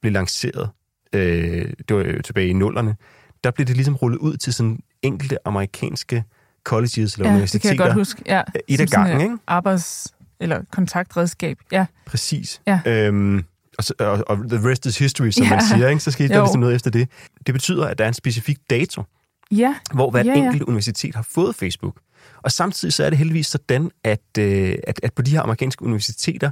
blev 0.00 0.12
lanceret, 0.12 0.70
øh, 1.12 1.72
det 1.88 1.96
var 1.96 2.02
jo 2.02 2.22
tilbage 2.22 2.48
i 2.48 2.52
nullerne, 2.52 2.96
der 3.44 3.50
blev 3.50 3.66
det 3.66 3.76
ligesom 3.76 3.94
rullet 3.96 4.18
ud 4.18 4.36
til 4.36 4.52
sådan 4.54 4.78
enkelte 5.02 5.38
amerikanske 5.44 6.24
colleges 6.64 6.94
eller 6.96 7.06
Ja, 7.08 7.14
det 7.14 7.22
kan 7.22 7.30
universiteter. 7.34 7.68
jeg 7.70 7.78
godt 7.78 7.94
huske. 7.94 8.22
Ja, 8.26 8.42
Et 8.68 8.80
af 8.80 8.86
gangen, 8.88 9.20
ikke? 9.20 9.36
Arbejds- 9.46 10.06
eller 10.42 10.62
kontaktredskab. 10.72 11.58
Ja, 11.72 11.86
Præcis. 12.06 12.60
Ja. 12.66 12.80
Øhm, 12.86 13.44
og, 13.78 13.84
så, 13.84 13.94
og, 13.98 14.24
og 14.26 14.38
the 14.48 14.70
rest 14.70 14.86
is 14.86 14.98
history, 14.98 15.30
som 15.30 15.44
Ja. 15.44 15.50
man 15.50 15.62
siger. 15.74 15.88
Ikke? 15.88 16.00
Så 16.00 16.10
skete 16.10 16.28
der 16.28 16.36
Jo. 16.38 16.42
ligesom 16.44 16.60
noget 16.60 16.74
efter 16.74 16.90
det. 16.90 17.08
Det 17.46 17.54
betyder, 17.54 17.86
at 17.86 17.98
der 17.98 18.04
er 18.04 18.08
en 18.08 18.14
specifik 18.14 18.58
dato, 18.70 19.02
ja, 19.50 19.74
hvor 19.94 20.10
hvert 20.10 20.26
Ja, 20.26 20.32
ja, 20.32 20.44
enkelt 20.44 20.62
universitet 20.62 21.14
har 21.14 21.26
fået 21.34 21.54
Facebook. 21.56 21.96
Og 22.42 22.52
samtidig 22.52 22.92
så 22.92 23.04
er 23.04 23.10
det 23.10 23.18
heldigvis 23.18 23.46
sådan, 23.46 23.90
at, 24.04 24.20
øh, 24.38 24.74
at, 24.86 25.00
at 25.02 25.12
på 25.14 25.22
de 25.22 25.30
her 25.30 25.40
amerikanske 25.42 25.82
universiteter, 25.84 26.50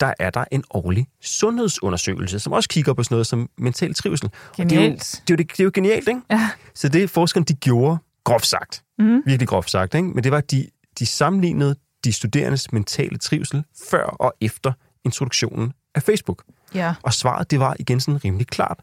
der 0.00 0.12
er 0.18 0.30
der 0.30 0.44
en 0.50 0.64
årlig 0.70 1.06
sundhedsundersøgelse, 1.22 2.38
som 2.38 2.52
også 2.52 2.68
kigger 2.68 2.92
på 2.94 3.02
sådan 3.02 3.14
noget 3.14 3.26
som 3.26 3.48
mental 3.58 3.94
trivsel. 3.94 4.30
Og 4.50 4.56
det, 4.56 4.72
er 4.72 4.76
jo, 4.76 4.80
Genialt. 4.82 5.22
det, 5.28 5.34
er 5.34 5.34
jo, 5.34 5.36
det, 5.36 5.50
det 5.50 5.60
er 5.60 5.64
jo 5.64 5.70
genialt, 5.74 6.08
ikke? 6.08 6.20
Ja. 6.30 6.50
Så 6.74 6.88
det 6.88 7.10
forskerne 7.10 7.44
de 7.46 7.54
gjorde, 7.54 7.98
groft 8.24 8.46
sagt, 8.46 8.80
Mm. 8.98 9.22
virkelig 9.26 9.48
groft 9.48 9.70
sagt, 9.70 9.94
ikke? 9.94 10.08
men 10.08 10.24
det 10.24 10.32
var, 10.32 10.38
at 10.38 10.50
de, 10.50 10.66
de 10.98 11.06
sammenlignede 11.06 11.76
de 12.04 12.12
studerendes 12.12 12.72
mentale 12.72 13.18
trivsel 13.18 13.64
før 13.90 14.04
og 14.04 14.34
efter 14.40 14.72
introduktionen 15.04 15.72
af 15.94 16.02
Facebook. 16.02 16.44
Ja. 16.74 16.94
Og 17.02 17.12
svaret, 17.12 17.50
det 17.50 17.60
var 17.60 17.76
igen 17.78 18.00
sådan 18.00 18.24
rimelig 18.24 18.46
klart. 18.46 18.80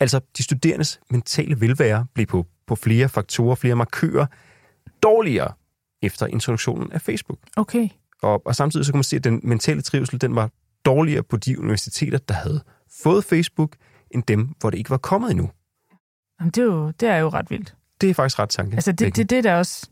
Altså, 0.00 0.20
de 0.38 0.42
studerendes 0.42 1.00
mentale 1.10 1.60
velvære 1.60 2.06
blev 2.14 2.26
på, 2.26 2.46
på 2.66 2.74
flere 2.74 3.08
faktorer, 3.08 3.54
flere 3.54 3.76
markører, 3.76 4.26
dårligere 5.02 5.52
efter 6.02 6.26
introduktionen 6.26 6.92
af 6.92 7.02
Facebook. 7.02 7.38
Okay. 7.56 7.88
Og, 8.22 8.46
og 8.46 8.56
samtidig 8.56 8.86
så 8.86 8.92
kan 8.92 8.98
man 8.98 9.04
se, 9.04 9.16
at 9.16 9.24
den 9.24 9.40
mentale 9.42 9.82
trivsel, 9.82 10.20
den 10.20 10.34
var 10.34 10.50
dårligere 10.84 11.22
på 11.22 11.36
de 11.36 11.60
universiteter, 11.60 12.18
der 12.18 12.34
havde 12.34 12.60
fået 13.02 13.24
Facebook, 13.24 13.76
end 14.10 14.22
dem, 14.22 14.48
hvor 14.60 14.70
det 14.70 14.78
ikke 14.78 14.90
var 14.90 14.96
kommet 14.96 15.30
endnu. 15.30 15.50
Jamen, 16.40 16.50
det, 16.50 16.58
er 16.58 16.64
jo, 16.64 16.90
det 16.90 17.08
er 17.08 17.16
jo 17.16 17.28
ret 17.28 17.50
vildt. 17.50 17.74
Det 18.00 18.10
er 18.10 18.14
faktisk 18.14 18.38
ret 18.38 18.48
tanke. 18.48 18.74
Altså, 18.74 18.92
det, 18.92 19.16
det, 19.16 19.30
det, 19.30 19.38
er 19.38 19.42
da 19.42 19.56
også, 19.56 19.90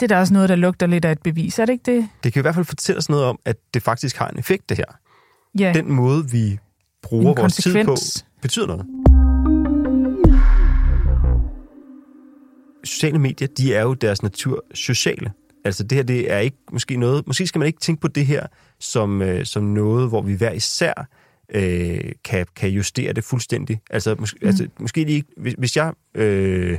det 0.00 0.02
er 0.10 0.14
da 0.14 0.20
også 0.20 0.32
noget, 0.32 0.48
der 0.48 0.56
lugter 0.56 0.86
lidt 0.86 1.04
af 1.04 1.12
et 1.12 1.22
bevis, 1.22 1.58
er 1.58 1.64
det 1.64 1.72
ikke 1.72 1.92
det? 1.92 2.08
det 2.24 2.32
kan 2.32 2.40
i 2.40 2.42
hvert 2.42 2.54
fald 2.54 2.64
fortælle 2.66 2.98
os 2.98 3.08
noget 3.08 3.24
om, 3.24 3.38
at 3.44 3.56
det 3.74 3.82
faktisk 3.82 4.16
har 4.16 4.28
en 4.28 4.38
effekt, 4.38 4.68
det 4.68 4.76
her. 4.76 4.84
Ja, 5.58 5.72
Den 5.72 5.92
måde, 5.92 6.30
vi 6.30 6.58
bruger 7.02 7.34
vores 7.34 7.56
tid 7.56 7.84
på, 7.84 7.96
betyder 8.42 8.66
noget. 8.66 8.86
Sociale 12.84 13.18
medier, 13.18 13.48
de 13.48 13.74
er 13.74 13.82
jo 13.82 13.94
deres 13.94 14.22
natur 14.22 14.64
sociale. 14.74 15.32
Altså 15.64 15.82
det 15.84 15.96
her, 15.96 16.02
det 16.02 16.32
er 16.32 16.38
ikke 16.38 16.56
måske 16.72 16.96
noget... 16.96 17.26
Måske 17.26 17.46
skal 17.46 17.58
man 17.58 17.66
ikke 17.66 17.80
tænke 17.80 18.00
på 18.00 18.08
det 18.08 18.26
her 18.26 18.46
som, 18.80 19.22
øh, 19.22 19.46
som 19.46 19.62
noget, 19.62 20.08
hvor 20.08 20.22
vi 20.22 20.34
hver 20.34 20.52
især 20.52 21.08
øh, 21.54 22.12
kan, 22.24 22.46
kan 22.56 22.70
justere 22.70 23.12
det 23.12 23.24
fuldstændig. 23.24 23.80
Altså, 23.90 24.14
mås- 24.14 24.34
mm. 24.42 24.48
altså 24.48 24.68
måske 24.80 25.04
lige, 25.04 25.24
hvis, 25.36 25.54
hvis 25.58 25.76
jeg 25.76 25.92
øh, 26.14 26.78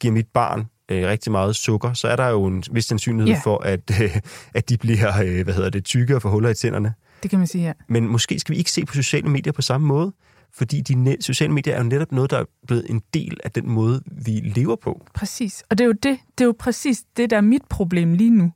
giver 0.00 0.12
mit 0.12 0.26
barn 0.34 0.66
øh, 0.88 1.06
rigtig 1.08 1.32
meget 1.32 1.56
sukker, 1.56 1.92
så 1.92 2.08
er 2.08 2.16
der 2.16 2.28
jo 2.28 2.44
en 2.46 2.64
vis 2.70 2.84
sandsynlighed 2.84 3.32
Ja. 3.34 3.40
for, 3.44 3.58
at, 3.58 4.00
øh, 4.02 4.16
at 4.54 4.68
de 4.68 4.76
bliver, 4.76 5.22
øh, 5.22 5.44
hvad 5.44 5.54
hedder 5.54 5.70
det, 5.70 5.84
tykke 5.84 6.16
og 6.16 6.22
får 6.22 6.30
huller 6.30 6.48
i 6.50 6.54
tænderne. 6.54 6.94
det 7.22 7.30
kan 7.30 7.38
man 7.38 7.48
sige, 7.48 7.64
ja. 7.64 7.72
Men 7.88 8.08
måske 8.08 8.38
skal 8.38 8.52
vi 8.52 8.58
ikke 8.58 8.70
se 8.70 8.84
på 8.84 8.94
sociale 8.94 9.28
medier 9.28 9.52
på 9.52 9.62
samme 9.62 9.86
måde, 9.86 10.12
fordi 10.52 10.80
de 10.80 11.16
sociale 11.20 11.52
medier 11.52 11.74
er 11.74 11.78
jo 11.78 11.84
netop 11.84 12.12
noget, 12.12 12.30
der 12.30 12.38
er 12.38 12.44
blevet 12.66 12.86
en 12.90 13.02
del 13.14 13.36
af 13.44 13.50
den 13.50 13.68
måde, 13.70 14.02
vi 14.06 14.30
lever 14.30 14.76
på. 14.76 15.06
Præcis. 15.14 15.64
Og 15.70 15.78
det 15.78 15.84
er 15.84 15.86
jo 15.86 15.92
det, 15.92 16.18
det 16.38 16.44
er 16.44 16.46
jo 16.46 16.54
præcis 16.58 17.04
det, 17.16 17.30
der 17.30 17.36
er 17.36 17.40
mit 17.40 17.62
problem 17.70 18.12
lige 18.14 18.30
nu. 18.30 18.52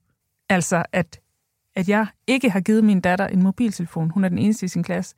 Altså, 0.48 0.82
at, 0.92 1.20
at 1.76 1.88
jeg 1.88 2.06
ikke 2.26 2.50
har 2.50 2.60
givet 2.60 2.84
min 2.84 3.00
datter 3.00 3.26
en 3.26 3.42
mobiltelefon. 3.42 4.10
Hun 4.10 4.24
er 4.24 4.28
den 4.28 4.38
eneste 4.38 4.66
i 4.66 4.68
sin 4.68 4.82
klasse, 4.82 5.14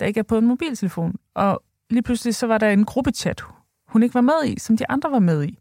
der 0.00 0.06
ikke 0.06 0.18
er 0.20 0.24
på 0.24 0.38
en 0.38 0.46
mobiltelefon. 0.46 1.14
Og 1.34 1.62
lige 1.90 2.02
pludselig 2.02 2.34
så 2.34 2.46
var 2.46 2.58
der 2.58 2.70
en 2.70 2.84
gruppechat, 2.84 3.42
hun 3.88 4.02
ikke 4.02 4.14
var 4.14 4.20
med 4.20 4.44
i, 4.46 4.58
som 4.58 4.76
de 4.76 4.90
andre 4.90 5.10
var 5.10 5.18
med 5.18 5.44
i. 5.44 5.58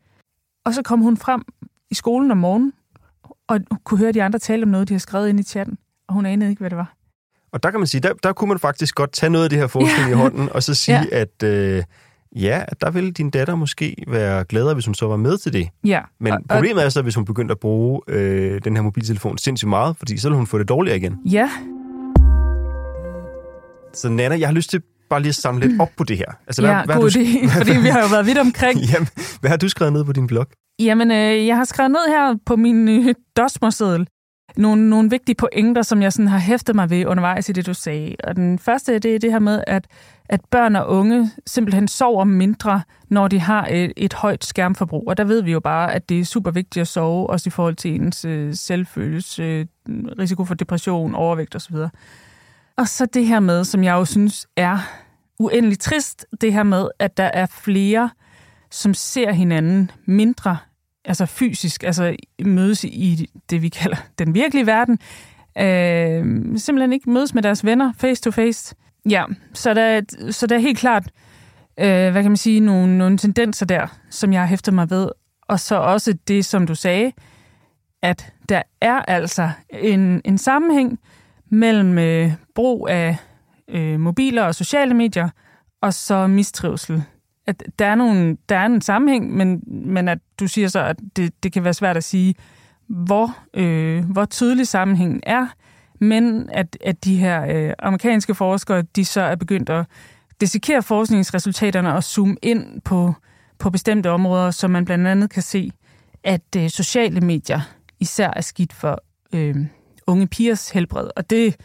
Og 0.66 0.74
så 0.74 0.82
kom 0.82 1.00
hun 1.00 1.18
frem 1.18 1.42
i 1.92 1.96
skolen 1.96 2.32
om 2.32 2.38
morgenen, 2.38 2.74
og 3.48 3.60
kunne 3.84 3.98
høre 3.98 4.12
de 4.12 4.24
andre 4.24 4.40
tale 4.40 4.64
om 4.64 4.70
noget, 4.70 4.88
de 4.88 4.94
har 4.94 5.00
skrevet 5.00 5.30
ind 5.30 5.40
i 5.40 5.44
chatten. 5.44 5.78
Og 6.08 6.14
hun 6.14 6.26
anede 6.26 6.50
ikke, 6.50 6.60
hvad 6.60 6.70
det 6.70 6.78
var. 6.78 6.94
Og 7.52 7.64
der 7.64 7.72
kan 7.72 7.80
man 7.80 7.88
sige, 7.88 8.02
der, 8.02 8.14
der 8.24 8.34
kunne 8.34 8.48
man 8.48 8.60
faktisk 8.60 8.96
godt 8.96 9.12
tage 9.12 9.30
noget 9.30 9.44
af 9.44 9.50
det 9.50 9.60
her 9.60 9.68
forskning 9.68 10.10
i 10.10 10.14
hånden, 10.14 10.50
og 10.52 10.64
så 10.64 10.74
sige, 10.84 10.98
Ja. 11.12 11.22
at 11.22 11.44
øh, 11.44 11.84
ja, 12.36 12.64
at 12.68 12.82
der 12.82 12.92
ville 12.92 13.12
din 13.12 13.30
datter 13.30 13.56
måske 13.56 13.96
være 14.08 14.44
gladere, 14.44 14.74
hvis 14.74 14.86
hun 14.86 14.96
så 14.96 15.08
var 15.08 15.18
med 15.18 15.38
til 15.38 15.54
det. 15.54 15.70
Ja. 15.84 16.02
Men 16.20 16.34
og, 16.34 16.40
problemet 16.50 16.86
er 16.86 16.90
så, 16.90 17.02
hvis 17.02 17.16
hun 17.16 17.26
begyndte 17.26 17.52
at 17.52 17.60
bruge 17.60 18.02
øh, 18.08 18.62
den 18.64 18.76
her 18.76 18.84
mobiltelefon 18.84 19.38
sindssygt 19.38 19.70
meget, 19.70 19.98
fordi 19.98 20.18
så 20.18 20.28
ville 20.30 20.38
hun 20.38 20.48
få 20.48 20.58
det 20.60 20.70
dårligere 20.70 20.98
igen. 20.98 21.20
Ja, 21.26 21.50
Så 23.94 24.10
Nana, 24.10 24.40
jeg 24.40 24.48
har 24.48 24.54
lyst 24.54 24.70
til 24.70 24.82
bare 25.12 25.22
lige 25.22 25.34
samle 25.34 25.68
lidt 25.68 25.82
op 25.82 25.90
på 25.98 26.04
det 26.04 26.18
her. 26.18 26.32
Altså, 26.48 26.62
ja 26.62 26.74
har 26.74 26.86
god 26.86 27.10
du, 27.10 27.20
idé, 27.20 27.48
fordi 27.58 27.72
vi 27.72 27.88
har 27.88 28.02
jo 28.02 28.08
været 28.08 28.26
vidt 28.26 28.38
omkring. 28.38 28.80
Jamen, 28.94 29.08
hvad 29.40 29.50
har 29.50 29.58
du 29.58 29.70
skrevet 29.70 29.94
ned 29.94 30.04
på 30.04 30.14
din 30.14 30.28
blog? 30.28 30.46
Jamen, 30.80 31.12
øh, 31.12 31.48
jeg 31.48 31.58
har 31.58 31.66
skrevet 31.66 31.92
ned 31.92 32.06
her 32.08 32.36
på 32.46 32.56
min 32.56 32.90
øh, 32.90 33.16
dosmerseddel 33.38 34.08
nogle, 34.58 34.90
nogle 34.90 35.10
vigtige 35.10 35.36
pointer, 35.36 35.82
som 35.82 36.02
jeg 36.02 36.14
sådan 36.14 36.28
har 36.28 36.40
hæftet 36.40 36.76
mig 36.76 36.90
ved 36.90 37.06
undervejs 37.06 37.50
i 37.50 37.52
det, 37.52 37.66
du 37.66 37.74
sagde. 37.74 38.16
Og 38.24 38.36
den 38.36 38.60
første, 38.60 39.00
det 39.00 39.16
er 39.16 39.20
det 39.20 39.32
her 39.32 39.40
med, 39.40 39.64
at, 39.68 39.88
at 40.30 40.42
børn 40.52 40.76
og 40.76 40.90
unge 40.90 41.32
simpelthen 41.48 41.88
sover 41.88 42.24
mindre, 42.24 42.82
når 43.10 43.28
de 43.28 43.40
har 43.40 43.66
et, 43.66 43.94
et 43.98 44.14
højt 44.14 44.46
skærmforbrug. 44.46 45.04
Og 45.08 45.18
der 45.18 45.24
ved 45.24 45.44
vi 45.44 45.52
jo 45.52 45.60
bare, 45.60 45.94
at 45.94 46.10
det 46.10 46.20
er 46.20 46.26
super 46.26 46.52
vigtigt 46.52 46.82
at 46.82 46.88
sove, 46.88 47.30
også 47.30 47.50
i 47.50 47.52
forhold 47.52 47.76
til 47.76 47.96
ens 47.96 48.26
øh, 48.26 48.54
selvfølelse, 48.54 49.44
øh, 49.44 49.66
risiko 50.20 50.46
for 50.46 50.54
depression, 50.54 51.16
overvægt 51.16 51.56
osv. 51.56 51.76
Og 52.82 52.88
så 52.88 53.06
det 53.06 53.26
her 53.26 53.40
med, 53.40 53.64
som 53.64 53.84
jeg 53.84 53.94
jo 53.94 54.06
synes 54.06 54.48
er 54.56 54.78
uendelig 55.40 55.80
trist, 55.80 56.26
det 56.42 56.54
her 56.54 56.64
med, 56.64 56.88
at 57.00 57.18
der 57.18 57.24
er 57.24 57.46
flere, 57.46 58.10
som 58.72 58.94
ser 58.94 59.32
hinanden 59.32 59.92
mindre, 60.06 60.58
altså 61.06 61.26
fysisk, 61.26 61.84
altså 61.84 62.16
mødes 62.46 62.84
i 62.84 63.30
det, 63.50 63.62
vi 63.62 63.70
kalder 63.70 63.98
den 64.20 64.34
virkelige 64.34 64.66
verden, 64.66 65.00
øh, 65.58 66.58
simpelthen 66.58 66.94
ikke 66.94 67.10
mødes 67.10 67.34
med 67.34 67.44
deres 67.44 67.66
venner 67.66 67.94
face 67.98 68.22
to 68.22 68.32
face. 68.32 68.76
Ja, 69.10 69.24
så 69.54 69.74
der, 69.74 70.02
så 70.32 70.48
der 70.48 70.56
er 70.56 70.60
helt 70.60 70.80
klart, 70.80 71.04
øh, 71.80 72.12
hvad 72.12 72.22
kan 72.22 72.32
man 72.32 72.38
sige, 72.38 72.60
nogle, 72.60 72.98
nogle 72.98 73.18
tendenser 73.18 73.66
der, 73.66 73.88
som 74.10 74.34
jeg 74.34 74.42
har 74.42 74.48
hæftet 74.48 74.74
mig 74.74 74.90
ved. 74.90 75.10
Og 75.48 75.60
så 75.60 75.76
også 75.76 76.14
det, 76.28 76.46
som 76.46 76.68
du 76.68 76.76
sagde, 76.76 77.12
at 78.02 78.34
der 78.50 78.62
er 78.82 79.02
altså 79.08 79.50
en, 79.70 80.22
en 80.26 80.38
sammenhæng 80.38 81.00
mellem 81.52 81.98
øh, 81.98 82.32
brug 82.56 82.88
af 82.90 83.18
øh, 83.68 84.00
mobiler 84.00 84.44
og 84.44 84.56
sociale 84.56 84.94
medier, 84.94 85.30
og 85.82 85.94
så 85.94 86.28
mistrivsel. 86.28 87.04
At 87.48 87.64
der 87.80 87.86
er, 87.86 87.96
nogle, 87.96 88.38
der 88.50 88.58
er 88.58 88.66
en 88.66 88.82
sammenhæng, 88.82 89.36
men, 89.36 89.64
men 89.68 90.08
at 90.08 90.20
du 90.40 90.48
siger 90.48 90.68
så, 90.68 90.80
at 90.80 91.00
det, 91.16 91.44
det 91.44 91.54
kan 91.54 91.64
være 91.64 91.74
svært 91.74 91.98
at 91.98 92.04
sige, 92.04 92.36
hvor, 92.88 93.38
øh, 93.54 94.06
hvor 94.06 94.26
tydelig 94.26 94.68
sammenhængen 94.68 95.20
er, 95.24 95.48
men 96.00 96.50
at, 96.54 96.78
at 96.86 97.06
de 97.06 97.16
her 97.16 97.46
øh, 97.46 97.74
amerikanske 97.80 98.36
forskere, 98.36 98.82
de 98.82 99.06
så 99.06 99.22
er 99.22 99.36
begyndt 99.36 99.70
at 99.70 99.86
dissekere 100.42 100.84
forskningsresultaterne 100.84 101.94
og 101.94 102.04
zoome 102.04 102.38
ind 102.42 102.82
på, 102.82 103.14
på 103.60 103.70
bestemte 103.70 104.10
områder, 104.10 104.52
så 104.52 104.68
man 104.68 104.86
blandt 104.86 105.08
andet 105.08 105.30
kan 105.30 105.42
se, 105.42 105.72
at 106.24 106.56
øh, 106.58 106.70
sociale 106.70 107.22
medier 107.22 107.62
især 108.00 108.34
er 108.36 108.42
skidt 108.42 108.74
for 108.74 109.04
øh, 109.34 109.56
unge 110.08 110.28
pigers 110.28 110.70
helbred. 110.70 111.10
Og 111.16 111.30
det, 111.30 111.56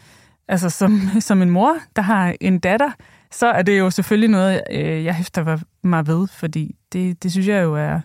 altså 0.47 0.69
som, 0.69 0.99
som 1.19 1.41
en 1.41 1.49
mor, 1.49 1.75
der 1.95 2.01
har 2.01 2.35
en 2.41 2.59
datter, 2.59 2.91
så 3.31 3.47
er 3.47 3.61
det 3.61 3.79
jo 3.79 3.89
selvfølgelig 3.89 4.29
noget, 4.29 4.61
øh, 4.71 5.05
jeg 5.05 5.15
hæfter 5.15 5.57
mig 5.83 6.07
ved, 6.07 6.27
fordi 6.27 6.75
det, 6.93 7.23
det 7.23 7.31
synes 7.31 7.47
jeg 7.47 7.63
jo 7.63 7.75
er 7.75 7.99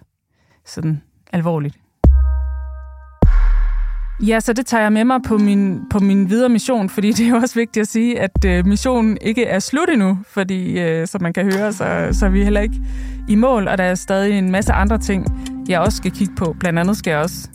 sådan 0.65 1.03
alvorligt. 1.33 1.77
Ja, 4.27 4.41
så 4.41 4.53
det 4.53 4.67
tager 4.67 4.83
jeg 4.83 4.93
med 4.93 5.05
mig 5.05 5.21
på 5.27 5.39
min, 5.39 5.81
på 5.91 5.99
min 5.99 6.31
videre 6.31 6.49
mission, 6.49 6.89
fordi 6.89 7.13
det 7.13 7.27
er 7.27 7.31
jo 7.31 7.37
også 7.37 7.55
vigtigt 7.55 7.83
at 7.83 7.89
sige, 7.89 8.21
at 8.21 8.45
øh, 8.47 8.67
missionen 8.67 9.19
ikke 9.21 9.45
er 9.45 9.59
slut 9.59 9.89
endnu, 9.91 10.19
fordi 10.27 10.81
øh, 10.81 11.07
som 11.07 11.23
man 11.23 11.33
kan 11.33 11.53
høre, 11.53 11.73
så, 11.73 12.09
så 12.13 12.27
er 12.27 12.31
vi 12.31 12.45
heller 12.45 12.61
ikke 12.61 12.81
i 13.29 13.35
mål, 13.35 13.69
og 13.69 13.79
der 13.79 13.85
er 13.85 13.95
stadig 13.95 14.39
en 14.39 14.51
masse 14.51 14.73
andre 14.73 14.99
ting, 14.99 15.27
jeg 15.69 15.81
også 15.81 15.97
skal 15.97 16.11
kigge 16.11 16.35
på. 16.35 16.57
Blandt 16.61 16.79
andet 16.79 16.97
skal 16.97 17.11
jeg 17.11 17.21
også, 17.21 17.49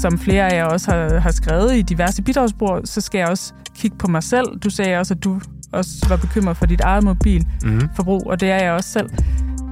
som 0.00 0.18
flere 0.18 0.52
af 0.52 0.56
jer 0.56 0.64
også 0.64 0.90
har, 0.90 1.18
har 1.18 1.30
skrevet 1.30 1.76
i 1.76 1.82
diverse 1.82 2.22
bidragsbrug, 2.22 2.80
så 2.84 3.00
skal 3.00 3.18
jeg 3.18 3.28
også 3.28 3.52
kigge 3.76 3.96
på 3.96 4.08
mig 4.08 4.22
selv. 4.22 4.58
Du 4.58 4.70
sagde 4.70 4.98
også, 4.98 5.14
at 5.14 5.24
du 5.24 5.40
også 5.72 6.06
var 6.08 6.16
bekymret 6.16 6.56
for 6.56 6.66
dit 6.66 6.80
eget 6.80 7.04
mobilforbrug, 7.04 8.16
Mm-hmm. 8.18 8.30
og 8.30 8.40
det 8.40 8.50
er 8.50 8.62
jeg 8.62 8.72
også 8.72 8.90
selv. 8.90 9.10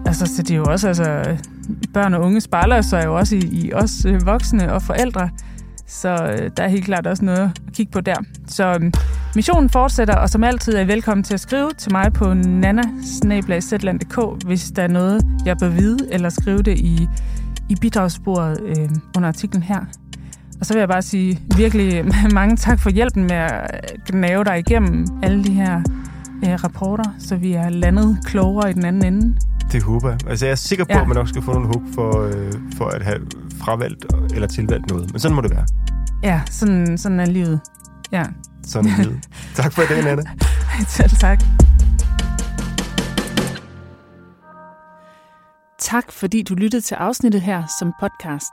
Altså, 0.06 0.26
så 0.26 0.42
det 0.42 0.50
er 0.50 0.56
jo 0.56 0.64
også, 0.64 0.88
altså, 0.88 1.36
børn 1.94 2.14
og 2.14 2.20
unge 2.20 2.40
spejler 2.40 2.80
sig 2.80 3.04
jo 3.04 3.16
også 3.16 3.36
i, 3.36 3.38
i 3.52 3.72
os 3.72 4.04
øh, 4.04 4.26
voksne 4.26 4.72
og 4.72 4.82
forældre. 4.82 5.30
Så 5.86 6.08
øh, 6.08 6.50
der 6.56 6.62
er 6.62 6.68
helt 6.68 6.84
klart 6.84 7.06
også 7.06 7.24
noget 7.24 7.38
at 7.38 7.50
kigge 7.72 7.92
på 7.92 8.00
der. 8.00 8.14
Så 8.46 8.78
øh, 8.82 8.92
missionen 9.34 9.70
fortsætter, 9.70 10.14
og 10.14 10.30
som 10.30 10.44
altid 10.44 10.74
er 10.74 10.80
I 10.80 10.88
velkommen 10.88 11.24
til 11.24 11.34
at 11.34 11.40
skrive 11.40 11.70
til 11.78 11.92
mig 11.92 12.12
på 12.12 12.34
nana 12.34 12.82
hvis 14.46 14.70
der 14.76 14.82
er 14.82 14.88
noget, 14.88 15.22
jeg 15.44 15.56
bør 15.60 15.68
vide, 15.68 15.98
eller 16.10 16.28
skrive 16.28 16.62
det 16.62 16.78
i, 16.78 17.08
i 17.68 17.74
bidragsbordet 17.80 18.60
øh, 18.66 18.88
under 19.16 19.28
artiklen 19.28 19.62
her. 19.62 19.80
Og 20.60 20.66
så 20.66 20.72
vil 20.74 20.78
jeg 20.80 20.88
bare 20.88 21.02
sige 21.02 21.40
virkelig 21.56 22.04
mange 22.32 22.56
tak 22.56 22.80
for 22.80 22.90
hjælpen 22.90 23.22
med 23.22 23.36
at 23.36 23.92
gnave 24.10 24.44
dig 24.44 24.58
igennem 24.58 25.06
alle 25.22 25.44
de 25.44 25.50
her 25.52 25.82
øh, 26.44 26.52
rapporter, 26.64 27.04
så 27.18 27.36
vi 27.36 27.52
er 27.52 27.68
landet 27.68 28.18
klogere 28.24 28.70
i 28.70 28.72
den 28.72 28.84
anden 28.84 29.04
ende. 29.14 29.36
Det 29.72 29.82
håber 29.82 30.08
jeg. 30.10 30.18
Altså, 30.28 30.46
jeg 30.46 30.52
er 30.52 30.56
sikker 30.56 30.84
på, 30.84 30.92
Ja. 30.92 31.00
at 31.00 31.08
man 31.08 31.16
nok 31.16 31.28
skal 31.28 31.42
få 31.42 31.52
nogle 31.52 31.66
hug 31.66 31.82
for, 31.94 32.22
øh, 32.22 32.52
for 32.76 32.84
at 32.86 33.02
have 33.02 33.20
fravalgt 33.60 34.04
eller 34.34 34.48
tilvalgt 34.48 34.88
noget. 34.90 35.12
Men 35.12 35.20
sådan 35.20 35.34
må 35.34 35.40
det 35.40 35.50
være. 35.50 35.64
Ja, 36.22 36.40
sådan, 36.50 36.98
sådan 36.98 37.20
er 37.20 37.26
livet. 37.26 37.60
Ja, 38.12 38.24
Sådan 38.66 38.90
er 38.90 39.02
livet. 39.02 39.20
tak 39.54 39.72
for 39.72 39.82
i 39.82 39.86
dag, 39.86 40.04
Nana. 40.04 40.22
selv 40.88 41.10
tak. 41.10 41.42
Tak 45.88 46.12
fordi 46.12 46.42
du 46.42 46.54
lyttede 46.54 46.80
til 46.80 46.94
afsnittet 46.94 47.42
her 47.42 47.62
som 47.78 47.92
podcast. 48.00 48.52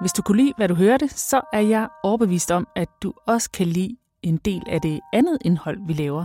Hvis 0.00 0.12
du 0.12 0.22
kunne 0.22 0.36
lide, 0.36 0.52
hvad 0.56 0.68
du 0.68 0.74
hørte, 0.74 1.08
så 1.08 1.40
er 1.52 1.60
jeg 1.60 1.88
overbevist 2.02 2.50
om, 2.50 2.66
at 2.76 2.88
du 3.02 3.12
også 3.26 3.50
kan 3.50 3.66
lide 3.66 3.96
en 4.22 4.36
del 4.36 4.62
af 4.66 4.80
det 4.80 5.00
andet 5.12 5.38
indhold, 5.40 5.78
vi 5.86 5.92
laver. 5.92 6.24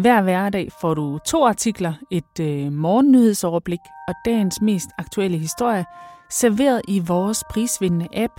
Hver 0.00 0.22
hverdag 0.22 0.68
får 0.80 0.94
du 0.94 1.18
to 1.26 1.46
artikler, 1.46 1.94
et 2.10 2.40
øh, 2.40 2.72
morgennyhedsoverblik 2.72 3.78
og 4.08 4.14
dagens 4.24 4.60
mest 4.60 4.88
aktuelle 4.98 5.38
historie, 5.38 5.84
serveret 6.30 6.82
i 6.88 6.98
vores 6.98 7.44
prisvindende 7.50 8.08
app. 8.12 8.32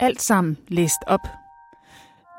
Alt 0.00 0.22
sammen 0.22 0.58
læst 0.68 1.04
op. 1.06 1.28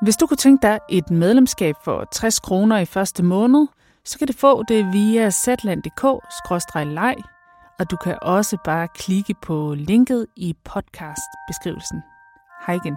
Hvis 0.02 0.16
du 0.16 0.26
kunne 0.26 0.36
tænke 0.36 0.62
dig 0.62 0.78
et 0.90 1.10
medlemskab 1.10 1.74
for 1.84 2.04
60 2.12 2.38
kroner 2.38 2.78
i 2.78 2.84
første 2.84 3.22
måned, 3.22 3.66
så 4.04 4.18
kan 4.18 4.26
du 4.26 4.32
få 4.32 4.62
det 4.62 4.92
via 4.92 5.30
zetland.dk-leg, 5.30 7.16
og 7.78 7.90
du 7.90 7.96
kan 7.96 8.18
også 8.22 8.56
bare 8.64 8.88
klikke 8.88 9.34
på 9.42 9.74
linket 9.78 10.26
i 10.36 10.54
podcast-beskrivelsen. 10.64 12.02
Hej 12.66 12.74
igen. 12.74 12.96